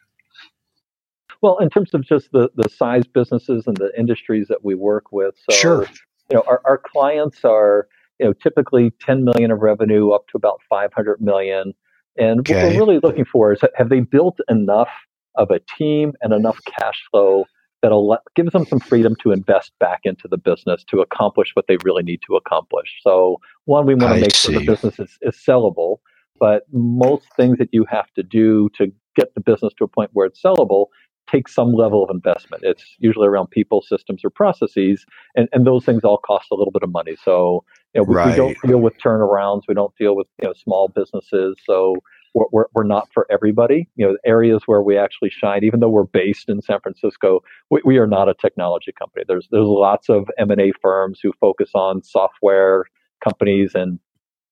[1.42, 5.12] Well, in terms of just the, the size businesses and the industries that we work
[5.12, 5.36] with.
[5.50, 5.88] So, sure.
[6.30, 7.88] You know, our, our clients are,
[8.20, 11.74] you know, typically 10 million of revenue up to about 500 million.
[12.18, 12.56] And okay.
[12.56, 14.90] what we're really looking for is have they built enough
[15.36, 17.46] of a team and enough cash flow
[17.82, 21.66] that'll let, give them some freedom to invest back into the business to accomplish what
[21.68, 22.88] they really need to accomplish.
[23.02, 24.54] So, one, we want to make see.
[24.54, 25.98] sure the business is, is sellable,
[26.40, 30.10] but most things that you have to do to get the business to a point
[30.14, 30.88] where it's sellable
[31.30, 32.64] takes some level of investment.
[32.66, 36.72] It's usually around people, systems, or processes, and, and those things all cost a little
[36.72, 37.16] bit of money.
[37.24, 37.64] So
[37.94, 38.30] you know, we, right.
[38.30, 39.64] we don't deal with turnarounds.
[39.68, 41.58] We don't deal with you know small businesses.
[41.66, 41.98] So
[42.34, 43.90] we're, we're, we're, not for everybody.
[43.96, 47.82] You know, areas where we actually shine, even though we're based in San Francisco, we,
[47.84, 49.26] we are not a technology company.
[49.28, 52.86] There's there's lots of M and A firms who focus on software
[53.24, 54.00] companies and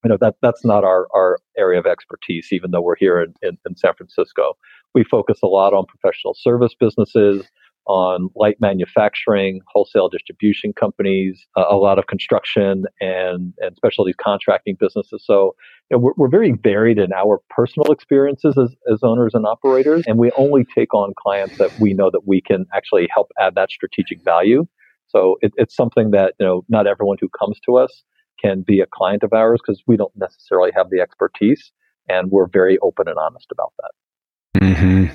[0.05, 3.33] you know that that's not our, our area of expertise even though we're here in,
[3.41, 4.53] in, in, san francisco.
[4.93, 7.45] We focus a lot on professional service businesses
[7.87, 14.77] on light manufacturing wholesale distribution companies uh, a lot of construction and and specialty contracting
[14.79, 15.23] businesses.
[15.25, 15.55] So
[15.89, 20.03] you know, we're, we're very varied in our personal experiences as, as owners and operators
[20.05, 23.55] and we only take on clients that we know that we can actually help add
[23.55, 24.67] that strategic value.
[25.07, 28.03] So it, it's something that you know not everyone who comes to us
[28.41, 31.71] can be a client of ours because we don't necessarily have the expertise
[32.07, 34.61] and we're very open and honest about that.
[34.61, 35.13] Mm-hmm.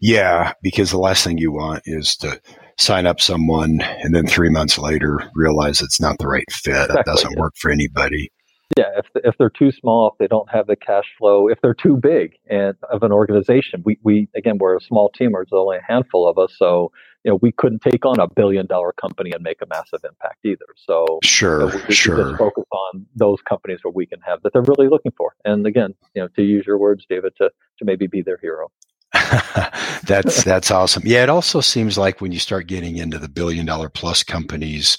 [0.00, 2.40] Yeah, because the last thing you want is to
[2.78, 6.72] sign up someone and then three months later realize it's not the right fit.
[6.72, 7.40] Exactly, that doesn't yeah.
[7.40, 8.30] work for anybody.
[8.76, 11.74] Yeah, if, if they're too small, if they don't have the cash flow, if they're
[11.74, 15.32] too big and of an organization, we, we again we're a small team.
[15.32, 16.90] There's only a handful of us, so
[17.24, 20.44] you know we couldn't take on a billion dollar company and make a massive impact
[20.44, 20.66] either.
[20.76, 22.16] So sure, you know, we, sure.
[22.16, 25.34] Just focus on those companies where we can have that they're really looking for.
[25.44, 28.70] And again, you know, to use your words, David, to to maybe be their hero.
[30.04, 31.02] that's that's awesome.
[31.06, 34.98] Yeah, it also seems like when you start getting into the billion dollar plus companies,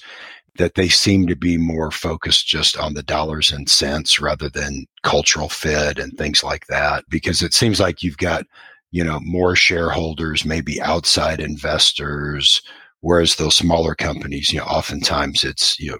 [0.57, 4.85] that they seem to be more focused just on the dollars and cents rather than
[5.03, 7.03] cultural fit and things like that.
[7.09, 8.45] Because it seems like you've got,
[8.95, 12.62] you know, more shareholders, maybe outside investors,
[13.01, 15.97] whereas those smaller companies, you know, oftentimes it's, you know,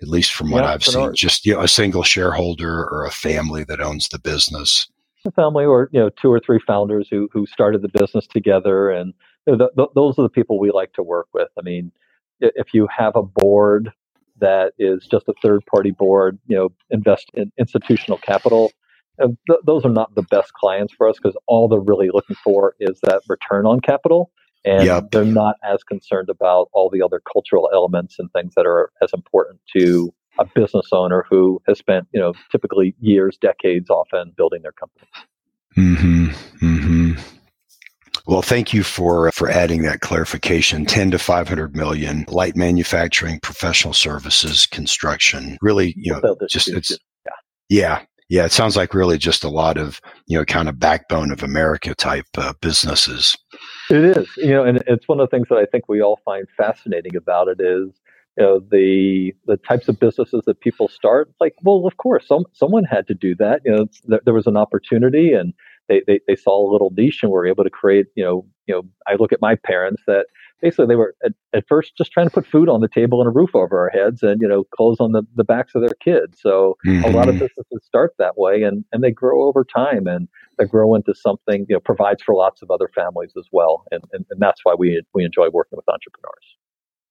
[0.00, 3.10] at least from what yeah, I've seen, just you know, a single shareholder or a
[3.10, 4.88] family that owns the business.
[5.26, 8.88] A family, or you know, two or three founders who who started the business together,
[8.88, 9.12] and
[9.46, 11.48] you know, those are the people we like to work with.
[11.58, 11.92] I mean,
[12.40, 13.92] if you have a board
[14.40, 18.72] that is just a third party board, you know, invest in institutional capital.
[19.18, 22.36] And th- those are not the best clients for us because all they're really looking
[22.42, 24.30] for is that return on capital.
[24.64, 25.10] And yep.
[25.12, 29.10] they're not as concerned about all the other cultural elements and things that are as
[29.14, 34.62] important to a business owner who has spent, you know, typically years, decades often building
[34.62, 35.06] their company.
[35.76, 36.26] Mm-hmm.
[36.66, 37.12] Mm-hmm.
[38.26, 40.84] Well, thank you for for adding that clarification.
[40.84, 45.58] 10 to 500 million, light manufacturing, professional services, construction.
[45.62, 47.32] Really, you know, just it's yeah.
[47.68, 48.02] yeah.
[48.28, 51.42] Yeah, it sounds like really just a lot of, you know, kind of backbone of
[51.42, 53.36] America type uh, businesses.
[53.88, 56.18] It is, you know, and it's one of the things that I think we all
[56.24, 57.90] find fascinating about it is,
[58.36, 61.30] you know, the the types of businesses that people start.
[61.40, 63.60] Like, well, of course, some someone had to do that.
[63.64, 65.54] You know, there, there was an opportunity, and
[65.88, 68.74] they, they, they saw a little niche and were able to create, you know, you
[68.74, 70.26] know, I look at my parents that
[70.60, 73.28] basically they were at, at first just trying to put food on the table and
[73.28, 75.96] a roof over our heads and, you know, clothes on the, the backs of their
[76.02, 76.40] kids.
[76.40, 77.04] So mm-hmm.
[77.04, 77.44] a lot of mm-hmm.
[77.44, 81.66] businesses start that way and, and they grow over time and they grow into something,
[81.68, 83.84] you know, provides for lots of other families as well.
[83.90, 86.56] And, and, and that's why we, we enjoy working with entrepreneurs.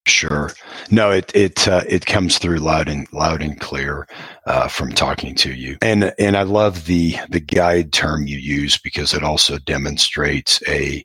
[0.07, 0.51] Sure.
[0.91, 4.07] No, it it uh, it comes through loud and loud and clear
[4.45, 8.77] uh, from talking to you, and and I love the the guide term you use
[8.77, 11.03] because it also demonstrates a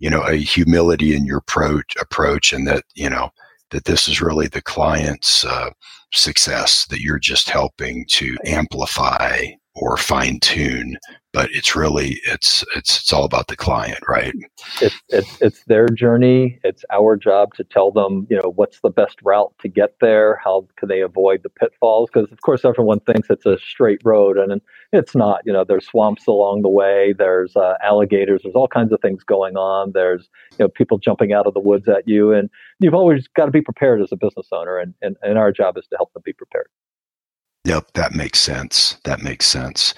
[0.00, 3.30] you know a humility in your approach approach, and that you know
[3.70, 5.70] that this is really the client's uh,
[6.12, 9.42] success that you're just helping to amplify
[9.80, 10.96] or fine tune
[11.32, 14.34] but it's really it's it's it's all about the client right?
[14.80, 16.58] It's, it's it's their journey.
[16.64, 20.40] It's our job to tell them you know what's the best route to get there?
[20.42, 22.10] How can they avoid the pitfalls?
[22.12, 24.60] Because of course everyone thinks it's a straight road and
[24.92, 25.42] it's not.
[25.44, 29.22] You know there's swamps along the way there's uh, alligators there's all kinds of things
[29.22, 29.92] going on.
[29.92, 33.46] There's you know people jumping out of the woods at you and you've always got
[33.46, 36.12] to be prepared as a business owner and, and and our job is to help
[36.12, 36.66] them be prepared
[37.64, 38.96] Yep, that makes sense.
[39.04, 39.94] That makes sense.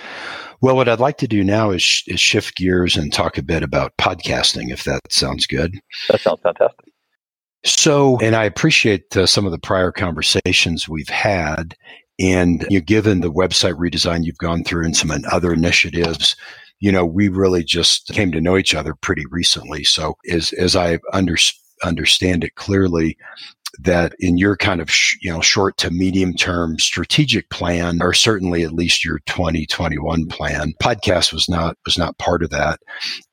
[0.60, 3.62] Well, what I'd like to do now is, is shift gears and talk a bit
[3.62, 5.78] about podcasting, if that sounds good.
[6.08, 6.92] That sounds fantastic.
[7.64, 11.76] So, and I appreciate uh, some of the prior conversations we've had.
[12.18, 16.36] And you know, given the website redesign you've gone through and some other initiatives,
[16.80, 19.84] you know, we really just came to know each other pretty recently.
[19.84, 21.36] So, as as I under,
[21.84, 23.16] understand it clearly,
[23.78, 28.12] that in your kind of sh- you know short to medium term strategic plan or
[28.12, 32.80] certainly at least your 2021 plan podcast was not was not part of that.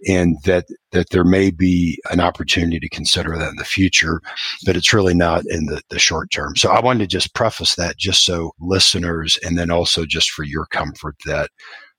[0.08, 4.22] And that that there may be an opportunity to consider that in the future
[4.66, 6.56] but it's really not in the, the short term.
[6.56, 10.44] So i wanted to just preface that just so listeners and then also just for
[10.44, 11.50] your comfort that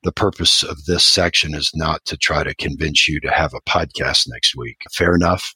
[0.03, 3.61] the purpose of this section is not to try to convince you to have a
[3.69, 4.77] podcast next week.
[4.91, 5.53] Fair enough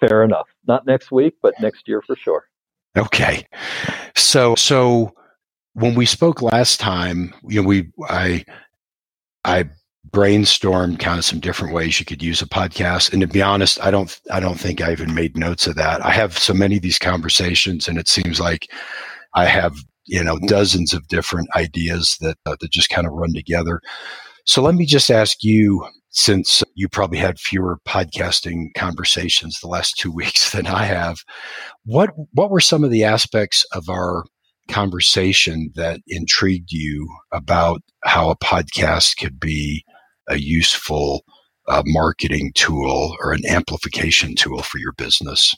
[0.00, 0.48] Fair enough.
[0.66, 2.44] Not next week, but next year for sure.
[2.96, 3.46] Okay.
[4.14, 5.12] So so
[5.74, 8.44] when we spoke last time, you know, we I
[9.44, 9.68] I
[10.10, 13.12] brainstormed kind of some different ways you could use a podcast.
[13.12, 16.04] And to be honest, I don't I don't think I even made notes of that.
[16.04, 18.70] I have so many of these conversations and it seems like
[19.34, 19.76] I have,
[20.06, 23.80] you know, dozens of different ideas that uh, that just kind of run together.
[24.46, 29.98] So let me just ask you since you probably had fewer podcasting conversations the last
[29.98, 31.18] two weeks than I have.
[31.84, 34.24] What what were some of the aspects of our
[34.68, 39.84] conversation that intrigued you about how a podcast could be
[40.28, 41.24] a useful
[41.68, 45.54] uh, marketing tool or an amplification tool for your business?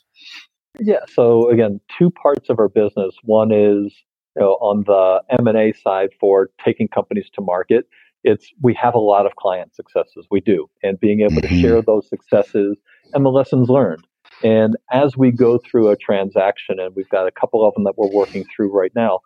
[0.79, 1.07] Yeah.
[1.14, 3.14] So again, two parts of our business.
[3.23, 3.94] One is
[4.37, 7.87] you know, on the M and A side for taking companies to market
[8.29, 10.27] it's we have a lot of client successes.
[10.31, 10.69] We do.
[10.83, 11.55] And being able mm-hmm.
[11.55, 12.77] to share those successes
[13.14, 14.07] and the lessons learned.
[14.45, 17.95] And as we go through a transaction and we've got a couple of them that
[17.97, 19.20] we're working through right now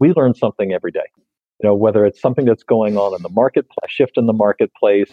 [0.00, 1.08] we learn something every day.
[1.62, 5.12] You know whether it's something that's going on in the marketplace shift in the marketplace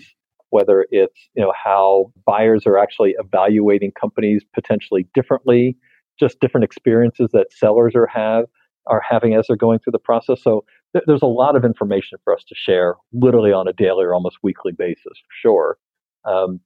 [0.50, 5.78] whether it's you know how buyers are actually evaluating companies potentially differently
[6.18, 8.46] just different experiences that sellers are have
[8.90, 10.64] are having as they're going through the process so
[10.94, 14.14] th- there's a lot of information for us to share literally on a daily or
[14.16, 15.78] almost weekly basis for sure.
[16.26, 16.60] Um,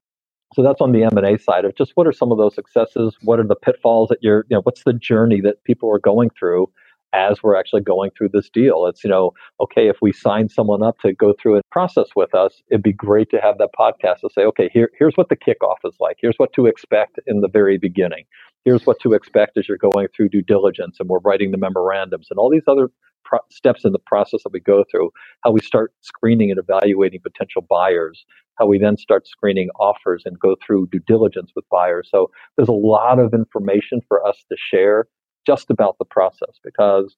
[0.55, 3.17] So that's on the M&A side of just what are some of those successes?
[3.24, 6.30] What are the pitfalls that you're, you know, what's the journey that people are going
[6.38, 6.69] through
[7.14, 8.86] as we're actually going through this deal?
[8.86, 12.34] It's, you know, okay, if we sign someone up to go through a process with
[12.34, 15.36] us, it'd be great to have that podcast to say, okay, here, here's what the
[15.36, 16.18] kickoff is like.
[16.20, 18.26] Here's what to expect in the very beginning.
[18.66, 22.28] Here's what to expect as you're going through due diligence and we're writing the memorandums
[22.30, 22.89] and all these other
[23.24, 25.12] pro- steps in the process that we go through,
[25.43, 28.24] how we start screening and evaluating potential buyers,
[28.59, 32.07] how we then start screening offers and go through due diligence with buyers.
[32.12, 35.07] So there's a lot of information for us to share
[35.45, 37.15] just about the process because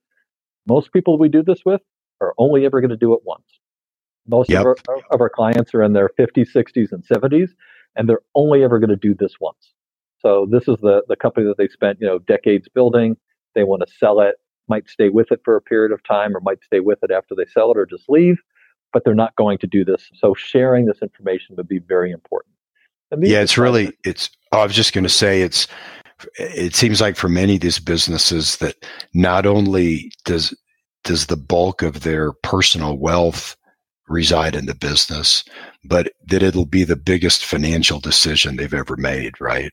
[0.67, 1.82] most people we do this with
[2.21, 3.45] are only ever going to do it once.
[4.28, 4.61] Most yep.
[4.61, 4.78] of, our,
[5.11, 7.49] of our clients are in their 50s, 60s, and 70s,
[7.95, 9.74] and they're only ever going to do this once.
[10.21, 13.17] So this is the, the company that they spent, you know, decades building.
[13.55, 14.36] They want to sell it
[14.67, 17.36] might stay with it for a period of time or might stay with it after
[17.36, 18.38] they sell it or just leave,
[18.91, 20.09] but they're not going to do this.
[20.13, 22.53] So sharing this information would be very important.
[23.19, 25.67] Yeah, it's really it's I was just going to say it's
[26.38, 28.76] it seems like for many of these businesses that
[29.13, 30.53] not only does
[31.03, 33.57] does the bulk of their personal wealth
[34.07, 35.43] reside in the business,
[35.84, 39.71] but that it'll be the biggest financial decision they've ever made, right?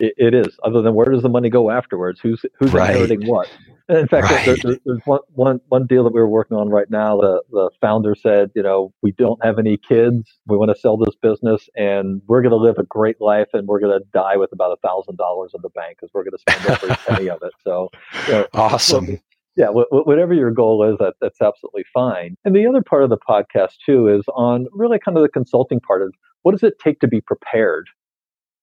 [0.00, 0.58] it, it is.
[0.64, 2.18] Other than where does the money go afterwards?
[2.20, 2.90] Who's who's right.
[2.90, 3.48] inheriting what?
[3.90, 4.62] In fact, right.
[4.62, 7.20] there, there's one, one, one deal that we're working on right now.
[7.20, 10.38] The, the founder said, you know, we don't have any kids.
[10.46, 13.66] We want to sell this business and we're going to live a great life and
[13.66, 16.32] we're going to die with about a thousand dollars in the bank because we're going
[16.32, 17.52] to spend every penny of it.
[17.64, 17.90] So,
[18.28, 19.20] you know, awesome.
[19.56, 22.36] yeah, whatever your goal is, that, that's absolutely fine.
[22.44, 25.80] And the other part of the podcast too is on really kind of the consulting
[25.80, 27.88] part of what does it take to be prepared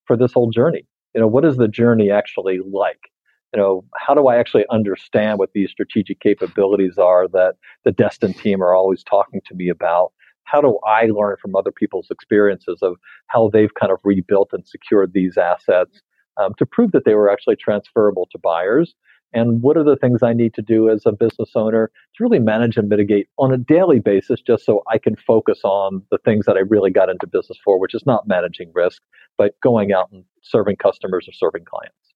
[0.05, 0.87] for this whole journey?
[1.17, 3.09] you know what is the journey actually like
[3.57, 7.55] you know how do i actually understand what these strategic capabilities are that
[7.85, 10.11] the destin team are always talking to me about
[10.43, 12.95] how do i learn from other people's experiences of
[13.27, 16.01] how they've kind of rebuilt and secured these assets
[16.37, 18.93] um, to prove that they were actually transferable to buyers
[19.33, 22.39] and what are the things I need to do as a business owner to really
[22.39, 26.45] manage and mitigate on a daily basis just so I can focus on the things
[26.45, 29.01] that I really got into business for, which is not managing risk,
[29.37, 32.06] but going out and serving customers or serving clients.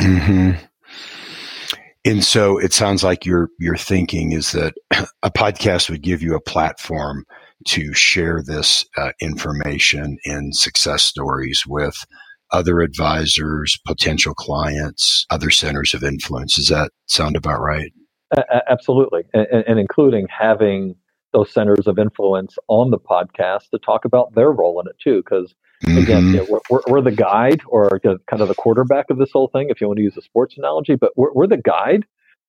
[0.00, 0.64] Mm-hmm.
[2.06, 4.74] And so it sounds like your your thinking is that
[5.22, 7.24] a podcast would give you a platform
[7.68, 11.96] to share this uh, information and success stories with
[12.50, 16.54] other advisors, potential clients, other centers of influence.
[16.54, 17.92] Does that sound about right?
[18.68, 19.22] absolutely.
[19.32, 20.96] And, and, including having
[21.32, 25.22] those centers of influence on the podcast to talk about their role in it too.
[25.24, 25.54] Because
[25.84, 25.98] mm-hmm.
[25.98, 29.48] again, you know, we're, we're, the guide or kind of the quarterback of this whole
[29.48, 32.04] thing, if you want to use a sports analogy, but we're, we're the guide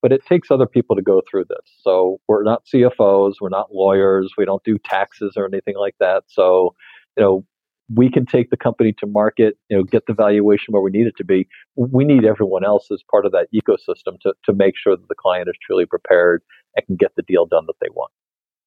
[0.05, 1.65] but it takes other people to go through this.
[1.81, 6.25] So we're not CFOs, we're not lawyers, we don't do taxes or anything like that.
[6.27, 6.75] So,
[7.17, 7.45] you know,
[7.91, 11.07] we can take the company to market, you know, get the valuation where we need
[11.07, 11.47] it to be.
[11.75, 15.15] We need everyone else as part of that ecosystem to, to make sure that the
[15.15, 16.43] client is truly prepared
[16.75, 18.11] and can get the deal done that they want.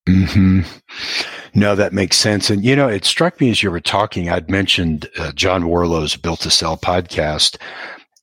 [0.08, 0.62] hmm
[1.54, 2.50] No, that makes sense.
[2.50, 6.16] And, you know, it struck me as you were talking, I'd mentioned uh, John Warrillow's
[6.16, 7.56] Built to Sell podcast.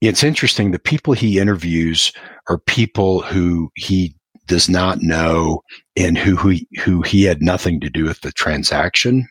[0.02, 0.72] It's interesting.
[0.72, 2.12] The people he interviews
[2.50, 4.16] are people who he
[4.48, 5.62] does not know
[5.98, 9.28] and who, who, who he had nothing to do with the transaction.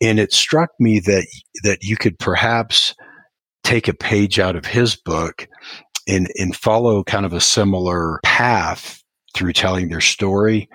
[0.00, 1.26] And it struck me that,
[1.64, 2.94] that you could perhaps
[3.64, 5.48] take a page out of his book
[6.06, 9.02] and, and follow kind of a similar path
[9.34, 10.68] through telling their story,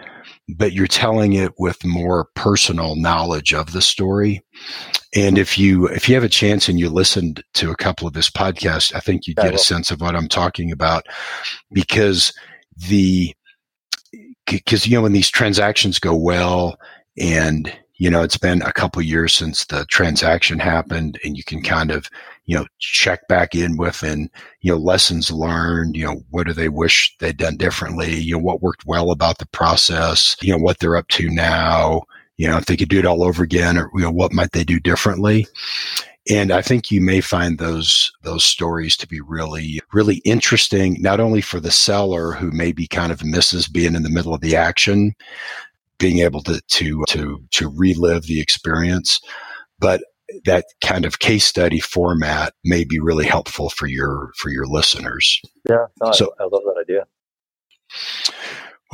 [0.50, 4.44] but you're telling it with more personal knowledge of the story.
[5.16, 8.16] And if you if you have a chance and you listened to a couple of
[8.16, 11.06] his podcasts, I think you get a sense of what I'm talking about
[11.72, 12.34] because
[12.76, 13.34] the
[14.46, 16.78] because you know when these transactions go well
[17.18, 17.72] and
[18.04, 21.92] you know, it's been a couple years since the transaction happened and you can kind
[21.92, 22.10] of,
[22.46, 24.30] you know, check back in with and,
[24.62, 28.14] you know, lessons learned, you know, what do they wish they'd done differently?
[28.16, 32.02] You know, what worked well about the process, you know, what they're up to now,
[32.38, 34.52] you know, if they could do it all over again or, you know, what might
[34.52, 35.48] they do differently?
[36.30, 41.20] And I think you may find those those stories to be really really interesting, not
[41.20, 44.56] only for the seller who maybe kind of misses being in the middle of the
[44.56, 45.14] action,
[45.98, 49.20] being able to to to to relive the experience.
[49.80, 50.02] But
[50.46, 55.42] that kind of case study format may be really helpful for your for your listeners.
[55.70, 57.06] Yeah, no, so, I, I love that idea.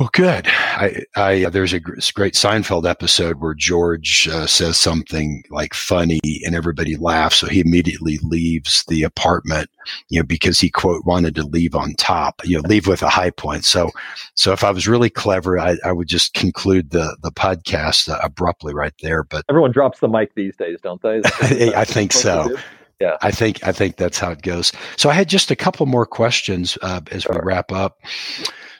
[0.00, 0.46] Well, good.
[0.48, 6.54] I, I there's a great Seinfeld episode where George uh, says something like funny and
[6.54, 9.68] everybody laughs, so he immediately leaves the apartment,
[10.08, 13.10] you know, because he quote wanted to leave on top, you know, leave with a
[13.10, 13.66] high point.
[13.66, 13.90] So,
[14.36, 18.18] so if I was really clever, I, I would just conclude the the podcast uh,
[18.22, 19.22] abruptly right there.
[19.22, 21.20] But everyone drops the mic these days, don't they?
[21.76, 22.56] I think so.
[23.00, 24.72] Yeah, I think I think that's how it goes.
[24.96, 27.34] So I had just a couple more questions uh, as sure.
[27.34, 27.98] we wrap up.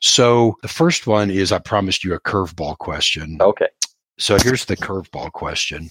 [0.03, 3.39] So the first one is I promised you a curveball question.
[3.41, 3.68] Okay.
[4.18, 5.91] So here's the curveball question.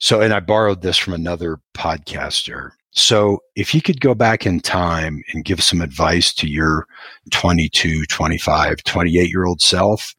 [0.00, 2.70] So, and I borrowed this from another podcaster.
[2.92, 6.86] So, if you could go back in time and give some advice to your
[7.32, 10.14] 22, 25, 28 year old self,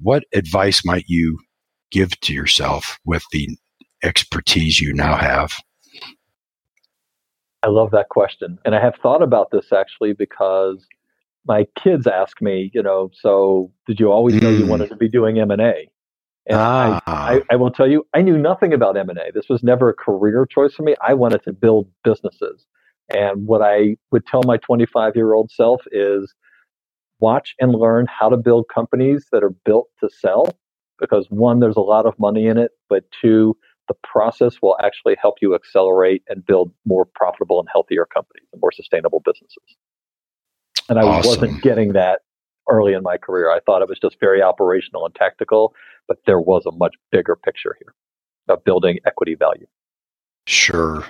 [0.00, 1.38] what advice might you
[1.90, 3.48] give to yourself with the
[4.02, 5.52] expertise you now have?
[7.62, 8.58] I love that question.
[8.64, 10.86] And I have thought about this actually because
[11.46, 15.08] my kids ask me, you know, so did you always know you wanted to be
[15.08, 15.60] doing M and
[16.50, 17.00] ah.
[17.06, 19.30] I, I, I, will tell you, I knew nothing about M and A.
[19.32, 20.94] This was never a career choice for me.
[21.06, 22.66] I wanted to build businesses,
[23.10, 26.34] and what I would tell my 25 year old self is,
[27.20, 30.48] watch and learn how to build companies that are built to sell.
[30.98, 33.56] Because one, there's a lot of money in it, but two,
[33.90, 38.60] the process will actually help you accelerate and build more profitable and healthier companies and
[38.60, 39.64] more sustainable businesses.
[40.88, 41.28] And I awesome.
[41.28, 42.20] wasn't getting that
[42.70, 43.50] early in my career.
[43.50, 45.74] I thought it was just very operational and tactical,
[46.06, 47.92] but there was a much bigger picture here
[48.48, 49.66] of building equity value.
[50.46, 51.04] Sure.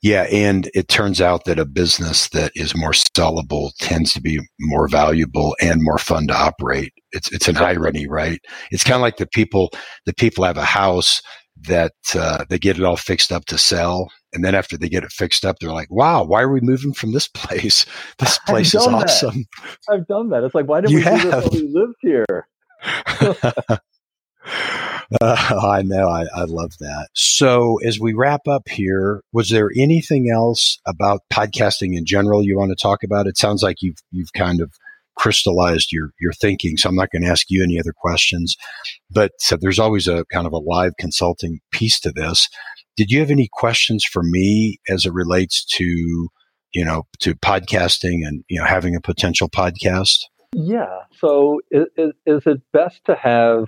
[0.00, 4.40] Yeah, and it turns out that a business that is more sellable tends to be
[4.60, 6.94] more valuable and more fun to operate.
[7.10, 8.40] It's it's an irony, right?
[8.70, 9.70] It's kind of like the people
[10.06, 11.20] the people have a house
[11.66, 15.04] that uh, they get it all fixed up to sell, and then after they get
[15.04, 17.86] it fixed up, they're like, "Wow, why are we moving from this place?
[18.18, 19.46] This place is awesome."
[19.88, 19.94] That.
[19.94, 20.44] I've done that.
[20.44, 21.22] It's like, why didn't you we have.
[21.22, 22.48] do this when we lived here?
[25.20, 26.08] uh, I know.
[26.08, 27.08] I, I love that.
[27.14, 32.58] So, as we wrap up here, was there anything else about podcasting in general you
[32.58, 33.26] want to talk about?
[33.26, 34.72] It sounds like you've you've kind of
[35.16, 36.76] crystallized your your thinking.
[36.76, 38.56] So I'm not going to ask you any other questions,
[39.10, 42.48] but uh, there's always a kind of a live consulting piece to this.
[42.96, 46.28] Did you have any questions for me as it relates to
[46.72, 50.24] you know to podcasting and you know having a potential podcast?
[50.54, 51.00] Yeah.
[51.18, 51.86] So is,
[52.26, 53.66] is it best to have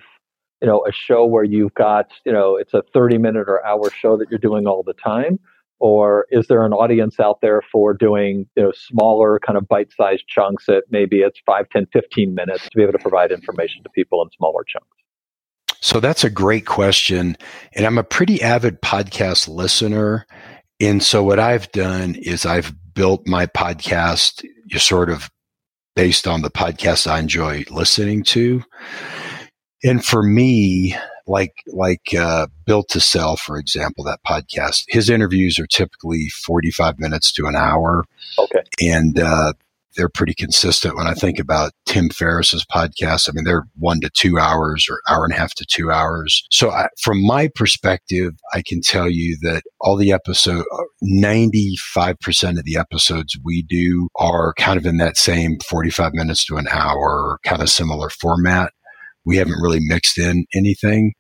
[0.61, 3.91] you know a show where you've got you know it's a 30 minute or hour
[3.91, 5.39] show that you're doing all the time
[5.85, 10.27] or is there an audience out there for doing you know smaller kind of bite-sized
[10.27, 13.91] chunks at maybe it's 5 10 15 minutes to be able to provide information to
[13.91, 14.89] people in smaller chunks?
[15.83, 17.37] So that's a great question
[17.75, 20.27] and i'm a pretty avid podcast listener
[20.81, 24.43] and so what i've done is i've built my podcast
[24.79, 25.31] sort of
[25.95, 28.63] based on the podcast i enjoy listening to.
[29.85, 30.97] And for me
[31.27, 36.99] like like uh, built to sell for example that podcast his interviews are typically 45
[36.99, 38.05] minutes to an hour.
[38.39, 38.63] Okay.
[38.81, 39.53] And uh,
[39.97, 40.97] they're pretty consistent.
[40.97, 45.01] When i think about tim ferriss's podcast i mean they're one to two hours or
[45.09, 46.45] hour and a half to two hours.
[46.51, 50.65] So I, from my perspective i can tell you that all the episode
[51.05, 56.57] 95% of the episodes we do are kind of in that same 45 minutes to
[56.57, 58.73] an hour kind of similar format
[59.25, 61.13] we haven't really mixed in anything.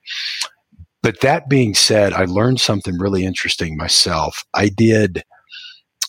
[1.02, 4.42] But that being said, I learned something really interesting myself.
[4.54, 5.22] I did,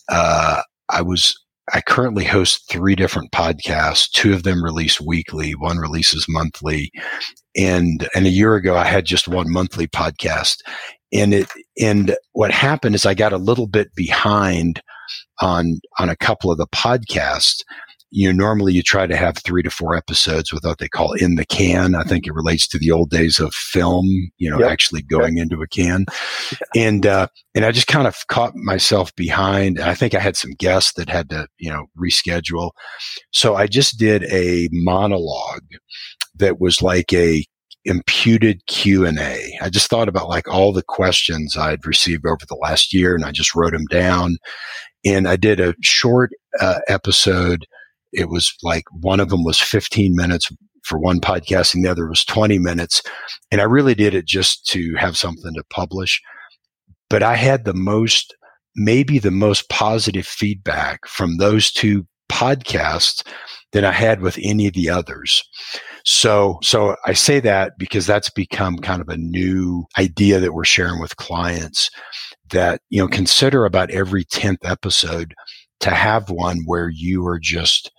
[0.09, 1.35] uh, I was,
[1.73, 4.09] I currently host three different podcasts.
[4.09, 6.91] Two of them release weekly, one releases monthly.
[7.57, 10.57] And, and a year ago, I had just one monthly podcast.
[11.11, 11.49] And it,
[11.81, 14.81] and what happened is I got a little bit behind
[15.41, 17.63] on, on a couple of the podcasts
[18.15, 21.11] you know, normally you try to have three to four episodes with what they call
[21.11, 21.95] in the can.
[21.95, 24.05] I think it relates to the old days of film,
[24.37, 24.71] you know, yep.
[24.71, 26.05] actually going into a can.
[26.73, 29.81] And, uh, and I just kind of caught myself behind.
[29.81, 32.71] I think I had some guests that had to, you know, reschedule.
[33.33, 35.67] So I just did a monologue
[36.35, 37.43] that was like a
[37.83, 39.57] imputed Q&A.
[39.61, 43.25] I just thought about like all the questions I'd received over the last year and
[43.25, 44.37] I just wrote them down.
[45.03, 47.65] And I did a short uh, episode
[48.15, 50.49] it was like one of them was 15 minutes
[50.83, 53.01] for one podcast and the other was 20 minutes.
[53.51, 56.21] And I really did it just to have something to publish.
[57.09, 58.35] But I had the most,
[58.75, 63.25] maybe the most positive feedback from those two podcasts
[63.71, 65.43] than I had with any of the others.
[66.05, 70.65] So, so I say that because that's become kind of a new idea that we're
[70.65, 71.89] sharing with clients
[72.51, 75.33] that, you know, consider about every 10th episode
[75.79, 77.91] to have one where you are just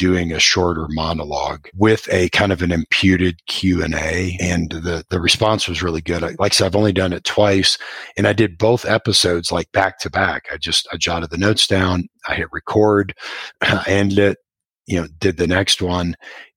[0.00, 5.68] doing a shorter monologue with a kind of an imputed Q&A and the the response
[5.68, 6.22] was really good.
[6.22, 7.76] Like I said I've only done it twice
[8.16, 10.46] and I did both episodes like back to back.
[10.50, 13.12] I just I jotted the notes down, I hit record,
[13.86, 14.38] ended it,
[14.86, 16.16] you know, did the next one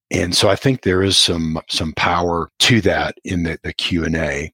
[0.09, 4.05] and so I think there is some some power to that in the, the Q
[4.05, 4.53] and A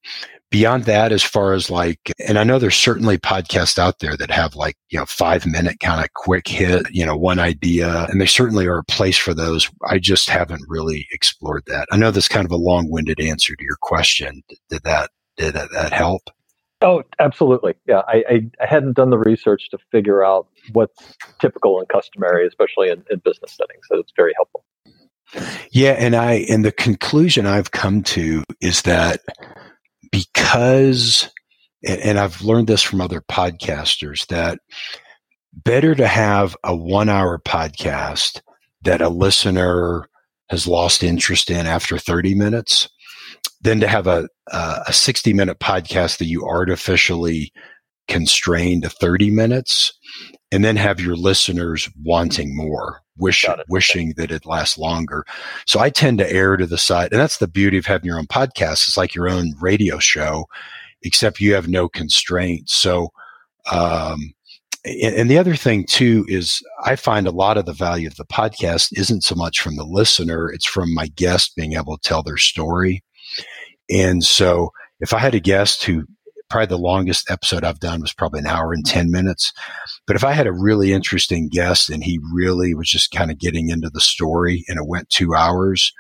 [0.52, 4.32] beyond that, as far as like, and I know there's certainly podcasts out there that
[4.32, 8.20] have like, you know, five minute kind of quick hit, you know, one idea, and
[8.20, 9.70] they certainly are a place for those.
[9.88, 11.88] I just haven't really explored that.
[11.92, 14.44] I know that's kind of a long winded answer to your question.
[14.70, 16.24] Did that, did that help?
[16.82, 17.74] Oh, absolutely.
[17.88, 18.04] Yeah.
[18.08, 22.90] I, I, I, hadn't done the research to figure out what's typical and customary, especially
[22.90, 23.86] in, in business settings.
[23.90, 24.64] So it's very helpful.
[25.72, 25.92] Yeah.
[25.92, 29.20] And I, and the conclusion I've come to is that
[30.12, 31.30] because,
[31.88, 34.60] and I've learned this from other podcasters, that
[35.54, 38.42] better to have a one hour podcast
[38.84, 40.08] that a listener
[40.50, 42.90] has lost interest in after 30 minutes
[43.62, 47.52] than to have a, a 60 minute podcast that you artificially
[48.10, 49.94] constrain to 30 minutes
[50.52, 55.26] and then have your listeners wanting more wish, wishing that it lasts longer.
[55.66, 58.18] So I tend to err to the side, and that's the beauty of having your
[58.18, 58.88] own podcast.
[58.88, 60.46] It's like your own radio show,
[61.04, 62.74] except you have no constraints.
[62.74, 63.10] So,
[63.72, 64.34] um,
[64.86, 68.16] and, and the other thing too is I find a lot of the value of
[68.16, 72.08] the podcast isn't so much from the listener; it's from my guest being able to
[72.08, 73.04] tell their story.
[73.90, 76.06] And so, if I had a guest who
[76.50, 79.54] probably the longest episode I've done was probably an hour and 10 minutes.
[80.08, 83.40] But if I had a really interesting guest and he really was just kind of
[83.40, 85.94] getting into the story and it went two hours,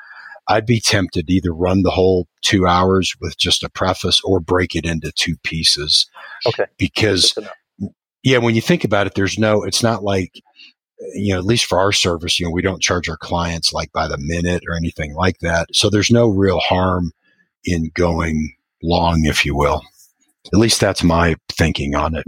[0.47, 4.39] I'd be tempted to either run the whole two hours with just a preface or
[4.39, 6.09] break it into two pieces.
[6.45, 6.65] Okay.
[6.77, 7.37] Because,
[8.23, 10.41] yeah, when you think about it, there's no, it's not like,
[11.13, 13.91] you know, at least for our service, you know, we don't charge our clients like
[13.91, 15.67] by the minute or anything like that.
[15.71, 17.11] So there's no real harm
[17.63, 19.83] in going long, if you will.
[20.47, 22.25] At least that's my thinking on it.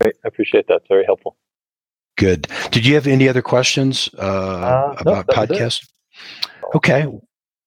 [0.00, 0.16] Great.
[0.24, 0.82] I appreciate that.
[0.88, 1.36] Very helpful.
[2.16, 2.48] Good.
[2.70, 5.86] Did you have any other questions uh, uh, about no, podcast?
[6.74, 7.06] Okay.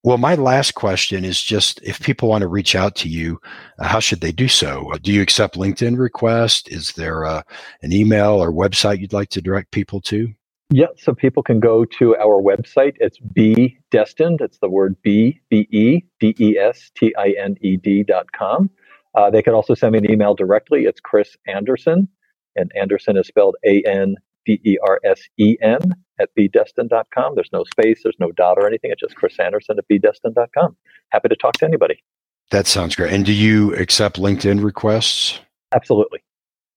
[0.04, 3.40] Well, my last question is just if people want to reach out to you,
[3.80, 4.90] uh, how should they do so?
[4.94, 6.70] Uh, do you accept LinkedIn requests?
[6.70, 7.42] Is there uh,
[7.82, 10.34] an email or website you'd like to direct people to?
[10.70, 12.96] Yeah, so people can go to our website.
[13.00, 14.42] It's Be Destined.
[14.42, 18.32] It's the word B, B E D E S T I N E D dot
[18.34, 18.70] com.
[19.18, 20.84] Uh, they can also send me an email directly.
[20.84, 22.08] It's Chris Andersen,
[22.56, 24.16] and Andersen is spelled A N
[24.46, 25.80] D E R S E N
[26.20, 27.34] at bedestined.com.
[27.34, 28.92] There's no space, there's no dot or anything.
[28.92, 30.78] It's just Chris Andersen at bedestined.com.
[31.10, 32.04] Happy to talk to anybody.
[32.52, 33.12] That sounds great.
[33.12, 35.40] And do you accept LinkedIn requests?
[35.74, 36.20] Absolutely.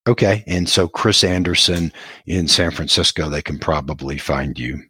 [0.07, 0.43] Okay.
[0.47, 1.93] And so Chris Andersen
[2.25, 4.81] in San Francisco, they can probably find you.